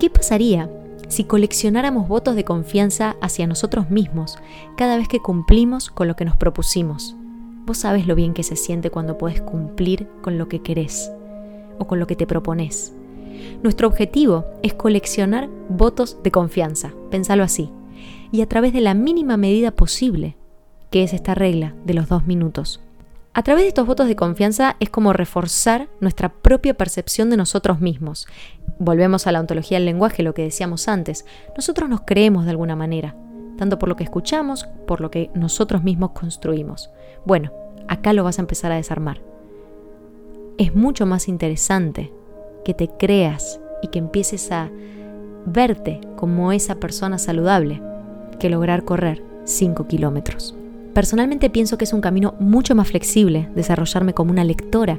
[0.00, 0.70] ¿Qué pasaría
[1.08, 4.38] si coleccionáramos votos de confianza hacia nosotros mismos
[4.76, 7.14] cada vez que cumplimos con lo que nos propusimos?
[7.66, 11.10] Vos sabes lo bien que se siente cuando podés cumplir con lo que querés
[11.78, 12.94] o con lo que te propones.
[13.64, 17.70] Nuestro objetivo es coleccionar votos de confianza, pensalo así,
[18.30, 20.36] y a través de la mínima medida posible,
[20.90, 22.80] que es esta regla de los dos minutos.
[23.34, 27.80] A través de estos votos de confianza es como reforzar nuestra propia percepción de nosotros
[27.80, 28.28] mismos.
[28.78, 31.26] Volvemos a la ontología del lenguaje, lo que decíamos antes.
[31.56, 33.16] Nosotros nos creemos de alguna manera,
[33.56, 36.90] tanto por lo que escuchamos, por lo que nosotros mismos construimos.
[37.24, 37.52] Bueno,
[37.88, 39.20] acá lo vas a empezar a desarmar.
[40.58, 42.12] Es mucho más interesante
[42.64, 44.70] que te creas y que empieces a
[45.44, 47.80] verte como esa persona saludable
[48.38, 50.54] que lograr correr 5 kilómetros.
[50.94, 54.98] Personalmente pienso que es un camino mucho más flexible desarrollarme como una lectora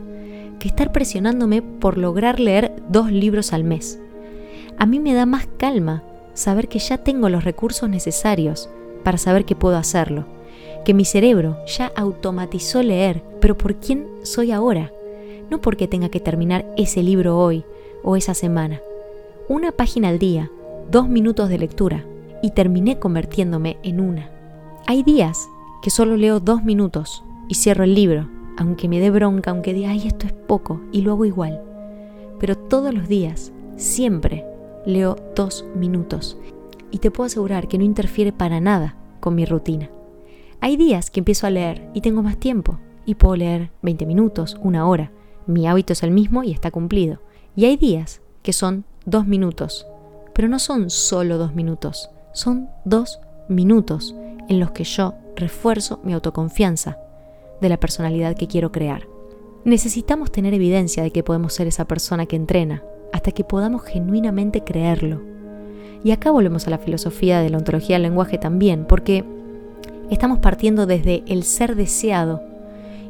[0.59, 3.99] que estar presionándome por lograr leer dos libros al mes.
[4.77, 6.03] A mí me da más calma
[6.37, 8.69] saber que ya tengo los recursos necesarios
[9.03, 10.25] para saber que puedo hacerlo,
[10.85, 14.91] que mi cerebro ya automatizó leer, pero ¿por quién soy ahora?
[15.49, 17.63] no porque tenga que terminar ese libro hoy
[18.03, 18.81] o esa semana.
[19.47, 20.51] Una página al día,
[20.91, 22.05] dos minutos de lectura,
[22.41, 24.29] y terminé convirtiéndome en una.
[24.85, 25.47] Hay días
[25.81, 29.91] que solo leo dos minutos y cierro el libro, aunque me dé bronca, aunque diga,
[29.91, 31.61] ay, esto es poco, y lo hago igual.
[32.39, 34.45] Pero todos los días, siempre,
[34.87, 36.37] leo dos minutos.
[36.89, 39.91] Y te puedo asegurar que no interfiere para nada con mi rutina.
[40.61, 44.57] Hay días que empiezo a leer y tengo más tiempo, y puedo leer 20 minutos,
[44.61, 45.11] una hora,
[45.45, 47.19] mi hábito es el mismo y está cumplido.
[47.55, 49.85] Y hay días que son dos minutos,
[50.33, 53.19] pero no son solo dos minutos, son dos
[53.49, 54.15] minutos
[54.49, 56.97] en los que yo refuerzo mi autoconfianza
[57.61, 59.07] de la personalidad que quiero crear.
[59.63, 64.63] Necesitamos tener evidencia de que podemos ser esa persona que entrena, hasta que podamos genuinamente
[64.63, 65.21] creerlo.
[66.03, 69.23] Y acá volvemos a la filosofía de la ontología del lenguaje también, porque
[70.09, 72.41] estamos partiendo desde el ser deseado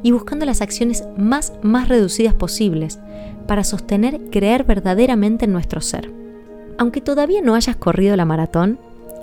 [0.04, 3.00] y buscando las acciones más, más reducidas posibles
[3.48, 6.12] para sostener creer verdaderamente en nuestro ser.
[6.78, 8.80] Aunque todavía no hayas corrido la maratón,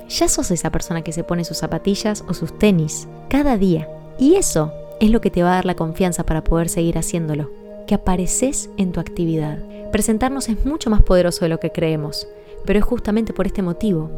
[0.09, 3.89] ya sos esa persona que se pone sus zapatillas o sus tenis cada día.
[4.19, 7.51] Y eso es lo que te va a dar la confianza para poder seguir haciéndolo,
[7.87, 9.59] que apareces en tu actividad.
[9.93, 12.27] Presentarnos es mucho más poderoso de lo que creemos,
[12.65, 14.11] pero es justamente por este motivo,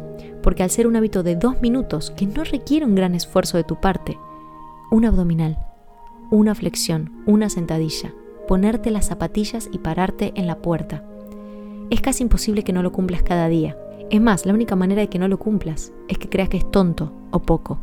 [0.42, 3.64] porque al ser un hábito de dos minutos que no requiere un gran esfuerzo de
[3.64, 4.18] tu parte,
[4.90, 5.58] un abdominal,
[6.30, 8.12] una flexión, una sentadilla,
[8.46, 11.04] ponerte las zapatillas y pararte en la puerta.
[11.90, 13.76] Es casi imposible que no lo cumplas cada día.
[14.10, 16.70] Es más, la única manera de que no lo cumplas es que creas que es
[16.70, 17.78] tonto o poco.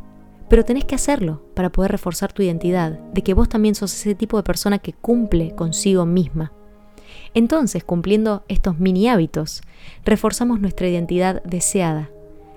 [0.54, 4.14] Pero tenés que hacerlo para poder reforzar tu identidad, de que vos también sos ese
[4.14, 6.52] tipo de persona que cumple consigo misma.
[7.34, 9.64] Entonces, cumpliendo estos mini hábitos,
[10.06, 12.12] reforzamos nuestra identidad deseada,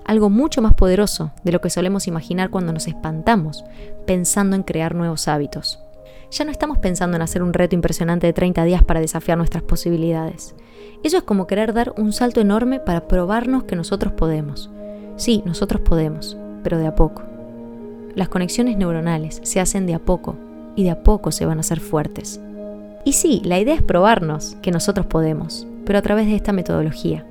[0.04, 3.64] algo mucho más poderoso de lo que solemos imaginar cuando nos espantamos
[4.06, 5.80] pensando en crear nuevos hábitos.
[6.30, 9.62] Ya no estamos pensando en hacer un reto impresionante de 30 días para desafiar nuestras
[9.62, 10.54] posibilidades.
[11.02, 14.68] Eso es como querer dar un salto enorme para probarnos que nosotros podemos.
[15.16, 17.35] Sí, nosotros podemos, pero de a poco.
[18.16, 20.34] Las conexiones neuronales se hacen de a poco
[20.74, 22.40] y de a poco se van a hacer fuertes.
[23.04, 27.24] Y sí, la idea es probarnos que nosotros podemos, pero a través de esta metodología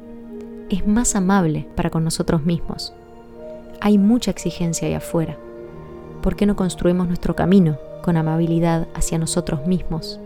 [0.69, 2.93] es más amable para con nosotros mismos.
[3.81, 5.37] Hay mucha exigencia ahí afuera.
[6.25, 10.19] ¿por qué no construimos nuestro camino con amabilidad hacia nosotros mismos?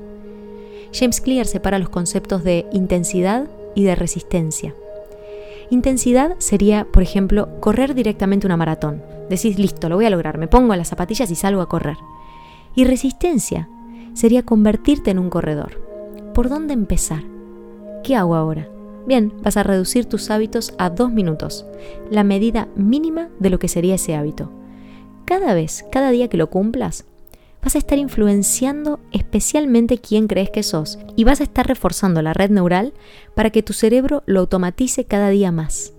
[0.94, 4.74] James Clear separa los conceptos de intensidad y de resistencia.
[5.72, 9.04] Intensidad sería, por ejemplo, correr directamente una maratón.
[9.30, 11.98] Decís, listo, lo voy a lograr, me pongo las zapatillas y salgo a correr.
[12.76, 13.70] Y resistencia
[14.14, 15.80] sería convertirte en un corredor.
[16.34, 17.24] ¿Por dónde empezar?
[18.04, 18.68] ¿Qué hago ahora?
[19.06, 21.66] Bien, vas a reducir tus hábitos a dos minutos,
[22.10, 24.52] la medida mínima de lo que sería ese hábito.
[25.26, 27.06] Cada vez, cada día que lo cumplas,
[27.64, 32.34] vas a estar influenciando especialmente quién crees que sos y vas a estar reforzando la
[32.34, 32.94] red neural
[33.36, 35.94] para que tu cerebro lo automatice cada día más.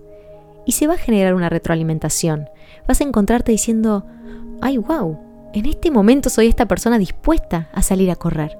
[0.65, 2.47] Y se va a generar una retroalimentación.
[2.87, 4.05] Vas a encontrarte diciendo,
[4.61, 5.19] ay, wow,
[5.53, 8.57] en este momento soy esta persona dispuesta a salir a correr.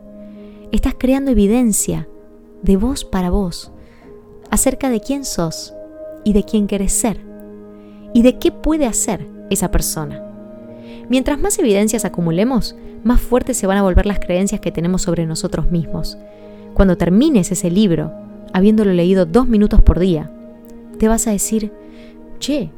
[0.72, 2.08] Estás creando evidencia
[2.62, 3.72] de vos para vos
[4.50, 5.74] acerca de quién sos
[6.24, 7.20] y de quién querés ser
[8.14, 10.31] y de qué puede hacer esa persona.
[11.10, 15.26] Mientras más evidencias acumulemos, más fuertes se van a volver las creencias que tenemos sobre
[15.26, 16.18] nosotros mismos.
[16.74, 18.12] Cuando termines ese libro,
[18.54, 20.32] habiéndolo leído dos minutos por día,
[20.98, 21.72] te vas a decir,
[22.40, 22.70] che,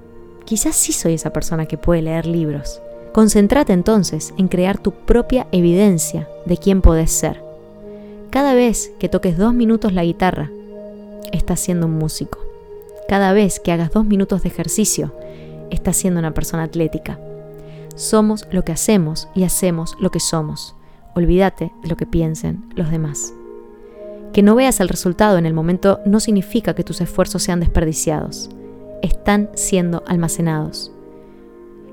[0.46, 2.82] quizás sí soy esa persona que puede leer libros.
[3.12, 7.44] Concéntrate entonces en crear tu propia evidencia de quién podés ser.
[8.32, 10.50] Cada vez que toques dos minutos la guitarra,
[11.32, 12.40] estás siendo un músico.
[13.08, 15.14] Cada vez que hagas dos minutos de ejercicio,
[15.70, 17.20] estás siendo una persona atlética.
[17.96, 20.76] Somos lo que hacemos y hacemos lo que somos.
[21.14, 23.34] Olvídate de lo que piensen los demás.
[24.34, 28.50] Que no veas el resultado en el momento no significa que tus esfuerzos sean desperdiciados.
[29.04, 30.92] Están siendo almacenados.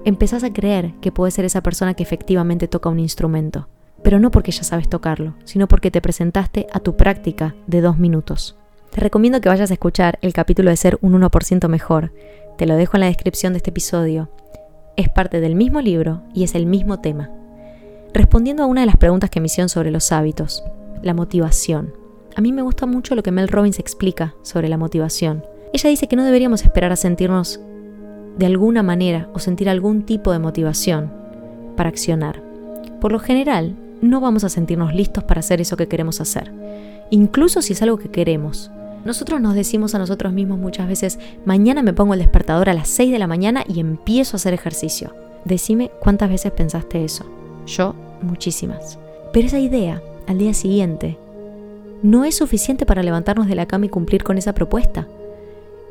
[0.06, 3.68] Empezás a creer que puedes ser esa persona que efectivamente toca un instrumento,
[4.02, 7.98] pero no porque ya sabes tocarlo, sino porque te presentaste a tu práctica de dos
[7.98, 8.56] minutos.
[8.90, 12.14] Te recomiendo que vayas a escuchar el capítulo de Ser un 1% mejor.
[12.56, 14.30] Te lo dejo en la descripción de este episodio
[15.00, 17.30] es parte del mismo libro y es el mismo tema.
[18.12, 20.64] Respondiendo a una de las preguntas que me hicieron sobre los hábitos,
[21.02, 21.94] la motivación.
[22.36, 25.44] A mí me gusta mucho lo que Mel Robbins explica sobre la motivación.
[25.72, 27.60] Ella dice que no deberíamos esperar a sentirnos
[28.36, 31.12] de alguna manera o sentir algún tipo de motivación
[31.76, 32.42] para accionar.
[33.00, 36.52] Por lo general, no vamos a sentirnos listos para hacer eso que queremos hacer,
[37.10, 38.70] incluso si es algo que queremos.
[39.04, 42.88] Nosotros nos decimos a nosotros mismos muchas veces, mañana me pongo el despertador a las
[42.88, 45.14] 6 de la mañana y empiezo a hacer ejercicio.
[45.44, 47.24] Decime cuántas veces pensaste eso.
[47.66, 48.98] Yo, muchísimas.
[49.32, 51.16] Pero esa idea, al día siguiente,
[52.02, 55.08] no es suficiente para levantarnos de la cama y cumplir con esa propuesta.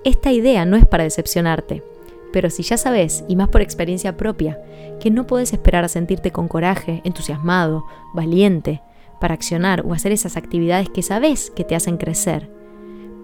[0.04, 1.84] Esta idea no es para decepcionarte,
[2.32, 4.60] pero si ya sabes, y más por experiencia propia,
[5.00, 8.82] que no puedes esperar a sentirte con coraje, entusiasmado, valiente,
[9.20, 12.50] para accionar o hacer esas actividades que sabes que te hacen crecer,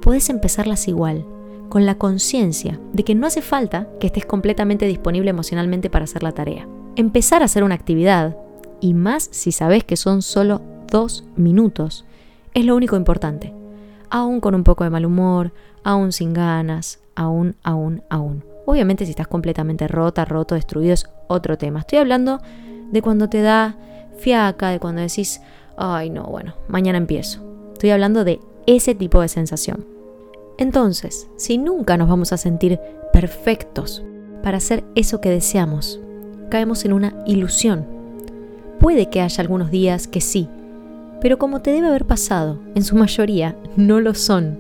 [0.06, 1.26] puedes empezarlas igual,
[1.68, 6.22] con la conciencia de que no hace falta que estés completamente disponible emocionalmente para hacer
[6.22, 6.68] la tarea.
[6.95, 8.38] Empezar a hacer una actividad,
[8.80, 12.06] y más si sabes que son solo dos minutos,
[12.53, 13.51] es lo único importante.
[14.12, 15.53] Aún con un poco de mal humor,
[15.84, 18.43] aún sin ganas, aún, aún, aún.
[18.68, 21.80] Obviamente si estás completamente rota, roto, destruido es otro tema.
[21.80, 22.41] Estoy hablando
[22.91, 23.76] de cuando te da
[24.20, 25.41] fiaca, de cuando decís,
[25.78, 27.43] ay no, bueno, mañana empiezo.
[27.74, 29.95] Estoy hablando de ese tipo de sensación.
[30.58, 32.80] Entonces, si nunca nos vamos a sentir
[33.12, 34.03] perfectos
[34.41, 35.99] para hacer eso que deseamos,
[36.49, 37.86] caemos en una ilusión.
[38.80, 40.47] Puede que haya algunos días que sí,
[41.22, 44.60] pero como te debe haber pasado, en su mayoría no lo son.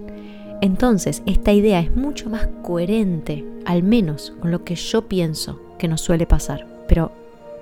[0.61, 5.87] Entonces, esta idea es mucho más coherente, al menos con lo que yo pienso que
[5.87, 6.65] nos suele pasar.
[6.87, 7.11] Pero,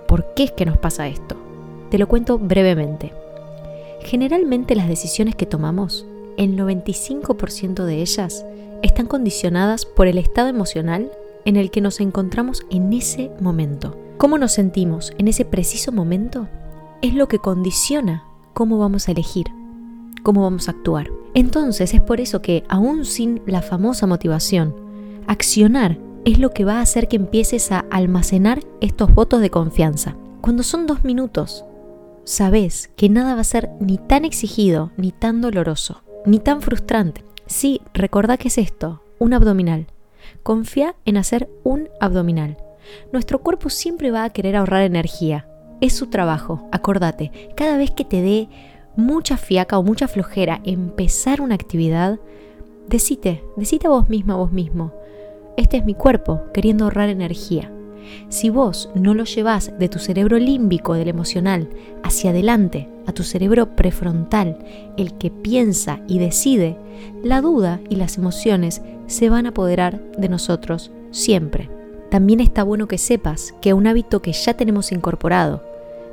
[0.08, 1.36] ¿por qué es que nos pasa esto?
[1.90, 3.12] Te lo cuento brevemente.
[4.02, 6.06] Generalmente las decisiones que tomamos
[6.38, 8.46] el 95% de ellas
[8.82, 11.12] están condicionadas por el estado emocional
[11.46, 13.98] en el que nos encontramos en ese momento.
[14.18, 16.48] Cómo nos sentimos en ese preciso momento
[17.02, 18.24] es lo que condiciona
[18.54, 19.48] cómo vamos a elegir,
[20.22, 21.10] cómo vamos a actuar.
[21.34, 24.76] Entonces es por eso que, aún sin la famosa motivación,
[25.28, 30.16] accionar es lo que va a hacer que empieces a almacenar estos votos de confianza.
[30.42, 31.66] Cuando son dos minutos,
[32.24, 37.24] sabes que nada va a ser ni tan exigido ni tan doloroso ni tan frustrante.
[37.46, 39.88] Sí, recordá que es esto, un abdominal.
[40.44, 42.58] Confía en hacer un abdominal.
[43.12, 45.48] Nuestro cuerpo siempre va a querer ahorrar energía.
[45.82, 47.32] Es su trabajo, acordate.
[47.56, 48.50] Cada vez que te dé
[48.96, 52.20] mucha fiaca o mucha flojera empezar una actividad,
[52.88, 54.94] decite, decite a vos misma, a vos mismo.
[55.58, 57.72] Este es mi cuerpo queriendo ahorrar energía.
[58.30, 61.70] Si vos no lo llevas de tu cerebro límbico, del emocional,
[62.04, 64.58] hacia adelante, a tu cerebro prefrontal,
[64.98, 66.78] el que piensa y decide,
[67.24, 71.70] la duda y las emociones se van a apoderar de nosotros siempre.
[72.10, 75.64] también está bueno que sepas que un hábito que ya tenemos incorporado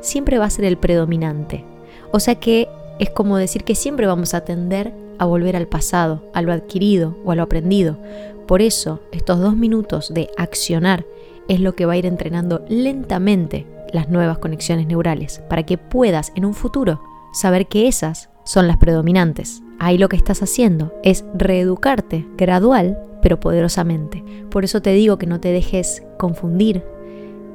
[0.00, 1.62] siempre va a ser el predominante.
[2.10, 2.68] O sea que
[2.98, 7.16] es como decir que siempre vamos a tender a volver al pasado, a lo adquirido
[7.24, 7.98] o a lo aprendido.
[8.46, 11.04] Por eso, estos dos minutos de accionar
[11.48, 16.32] es lo que va a ir entrenando lentamente las nuevas conexiones neurales, para que puedas
[16.34, 19.62] en un futuro saber que esas son las predominantes.
[19.78, 24.24] Ahí lo que estás haciendo es reeducarte gradual pero poderosamente.
[24.50, 26.84] Por eso te digo que no te dejes confundir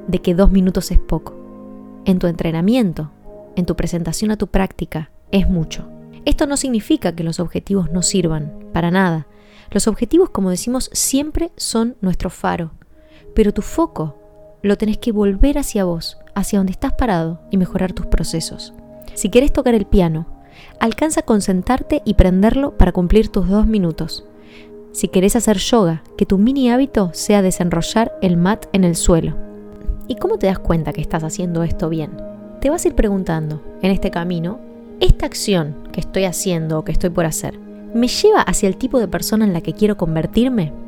[0.06, 1.34] de que dos minutos es poco.
[2.04, 3.10] En tu entrenamiento,
[3.56, 5.88] en tu presentación a tu práctica, es mucho.
[6.24, 9.26] Esto no significa que los objetivos no sirvan, para nada.
[9.70, 12.72] Los objetivos, como decimos, siempre son nuestro faro,
[13.36, 14.16] pero tu foco
[14.62, 18.72] lo tenés que volver hacia vos, hacia donde estás parado y mejorar tus procesos.
[19.12, 20.26] Si quieres tocar el piano,
[20.80, 24.24] alcanza a concentrarte y prenderlo para cumplir tus dos minutos.
[24.92, 29.36] Si querés hacer yoga, que tu mini hábito sea desenrollar el mat en el suelo.
[30.08, 32.12] ¿Y cómo te das cuenta que estás haciendo esto bien?
[32.62, 34.60] Te vas a ir preguntando en este camino,
[35.00, 37.58] ¿esta acción que estoy haciendo o que estoy por hacer
[37.94, 40.85] me lleva hacia el tipo de persona en la que quiero convertirme?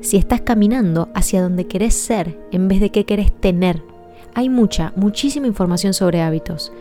[0.00, 3.82] Si estás caminando hacia donde querés ser en vez de qué querés tener.
[4.34, 6.72] Hay mucha, muchísima información sobre hábitos.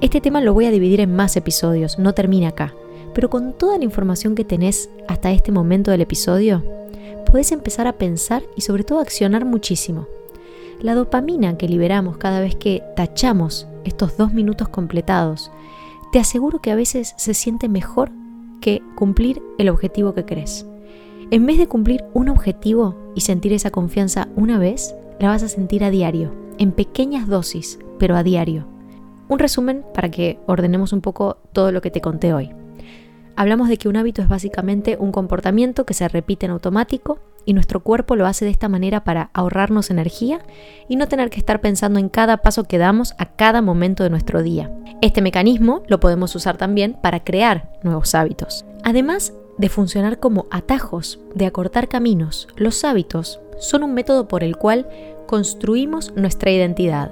[0.00, 2.74] Este tema lo voy a dividir en más episodios, no termina acá.
[3.14, 6.62] Pero con toda la información que tenés hasta este momento del episodio,
[7.26, 10.06] podés empezar a pensar y sobre todo a accionar muchísimo.
[10.80, 15.50] La dopamina que liberamos cada vez que tachamos estos dos minutos completados,
[16.12, 18.10] te aseguro que a veces se siente mejor
[18.60, 20.64] que cumplir el objetivo que crees.
[21.30, 25.48] En vez de cumplir un objetivo y sentir esa confianza una vez, la vas a
[25.48, 28.66] sentir a diario, en pequeñas dosis, pero a diario.
[29.28, 32.52] Un resumen para que ordenemos un poco todo lo que te conté hoy.
[33.36, 37.52] Hablamos de que un hábito es básicamente un comportamiento que se repite en automático y
[37.52, 40.40] nuestro cuerpo lo hace de esta manera para ahorrarnos energía
[40.88, 44.10] y no tener que estar pensando en cada paso que damos a cada momento de
[44.10, 44.72] nuestro día.
[45.02, 48.64] Este mecanismo lo podemos usar también para crear nuevos hábitos.
[48.82, 54.56] Además de funcionar como atajos, de acortar caminos, los hábitos son un método por el
[54.56, 54.88] cual
[55.26, 57.10] construimos nuestra identidad,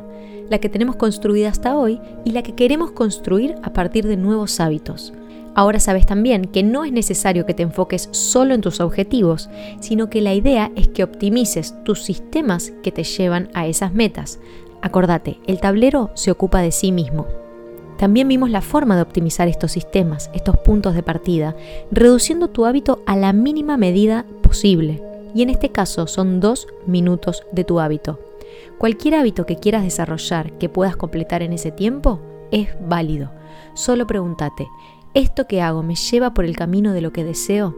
[0.48, 4.60] la que tenemos construida hasta hoy y la que queremos construir a partir de nuevos
[4.60, 5.12] hábitos.
[5.54, 9.48] Ahora sabes también que no es necesario que te enfoques solo en tus objetivos,
[9.80, 14.38] sino que la idea es que optimices tus sistemas que te llevan a esas metas.
[14.82, 17.26] Acordate, el tablero se ocupa de sí mismo.
[17.98, 21.56] También vimos la forma de optimizar estos sistemas, estos puntos de partida,
[21.90, 25.02] reduciendo tu hábito a la mínima medida posible.
[25.34, 28.20] Y en este caso son dos minutos de tu hábito.
[28.78, 32.20] Cualquier hábito que quieras desarrollar que puedas completar en ese tiempo
[32.50, 33.30] es válido.
[33.74, 34.66] Solo pregúntate,
[35.16, 37.74] ¿Esto que hago me lleva por el camino de lo que deseo?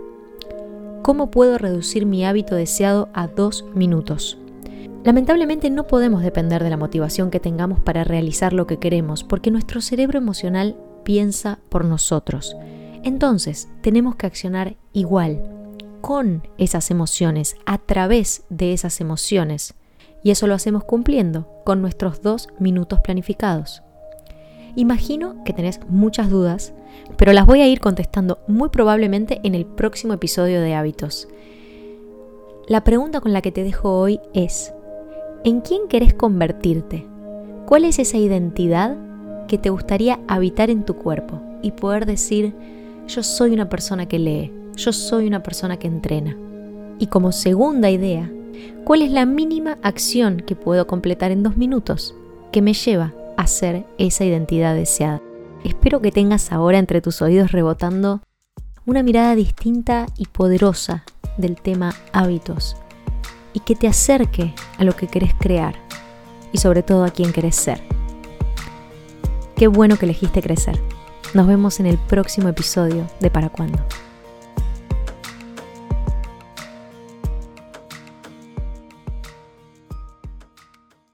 [1.04, 4.38] ¿Cómo puedo reducir mi hábito deseado a dos minutos?
[5.04, 9.50] Lamentablemente no podemos depender de la motivación que tengamos para realizar lo que queremos porque
[9.50, 12.56] nuestro cerebro emocional piensa por nosotros.
[13.04, 15.42] Entonces tenemos que accionar igual,
[16.00, 19.74] con esas emociones, a través de esas emociones.
[20.22, 23.82] Y eso lo hacemos cumpliendo con nuestros dos minutos planificados.
[24.74, 26.72] Imagino que tenés muchas dudas,
[27.16, 31.28] pero las voy a ir contestando muy probablemente en el próximo episodio de Hábitos.
[32.66, 34.74] La pregunta con la que te dejo hoy es,
[35.44, 37.06] ¿en quién querés convertirte?
[37.66, 38.96] ¿Cuál es esa identidad
[39.46, 42.54] que te gustaría habitar en tu cuerpo y poder decir,
[43.06, 46.36] yo soy una persona que lee, yo soy una persona que entrena?
[46.98, 48.30] Y como segunda idea,
[48.84, 52.14] ¿cuál es la mínima acción que puedo completar en dos minutos
[52.52, 55.22] que me lleva hacer esa identidad deseada.
[55.64, 58.20] Espero que tengas ahora entre tus oídos rebotando
[58.84, 61.04] una mirada distinta y poderosa
[61.36, 62.76] del tema hábitos
[63.52, 65.74] y que te acerque a lo que querés crear
[66.52, 67.80] y sobre todo a quien querés ser.
[69.56, 70.80] Qué bueno que elegiste crecer.
[71.34, 73.78] Nos vemos en el próximo episodio de Para Cuándo.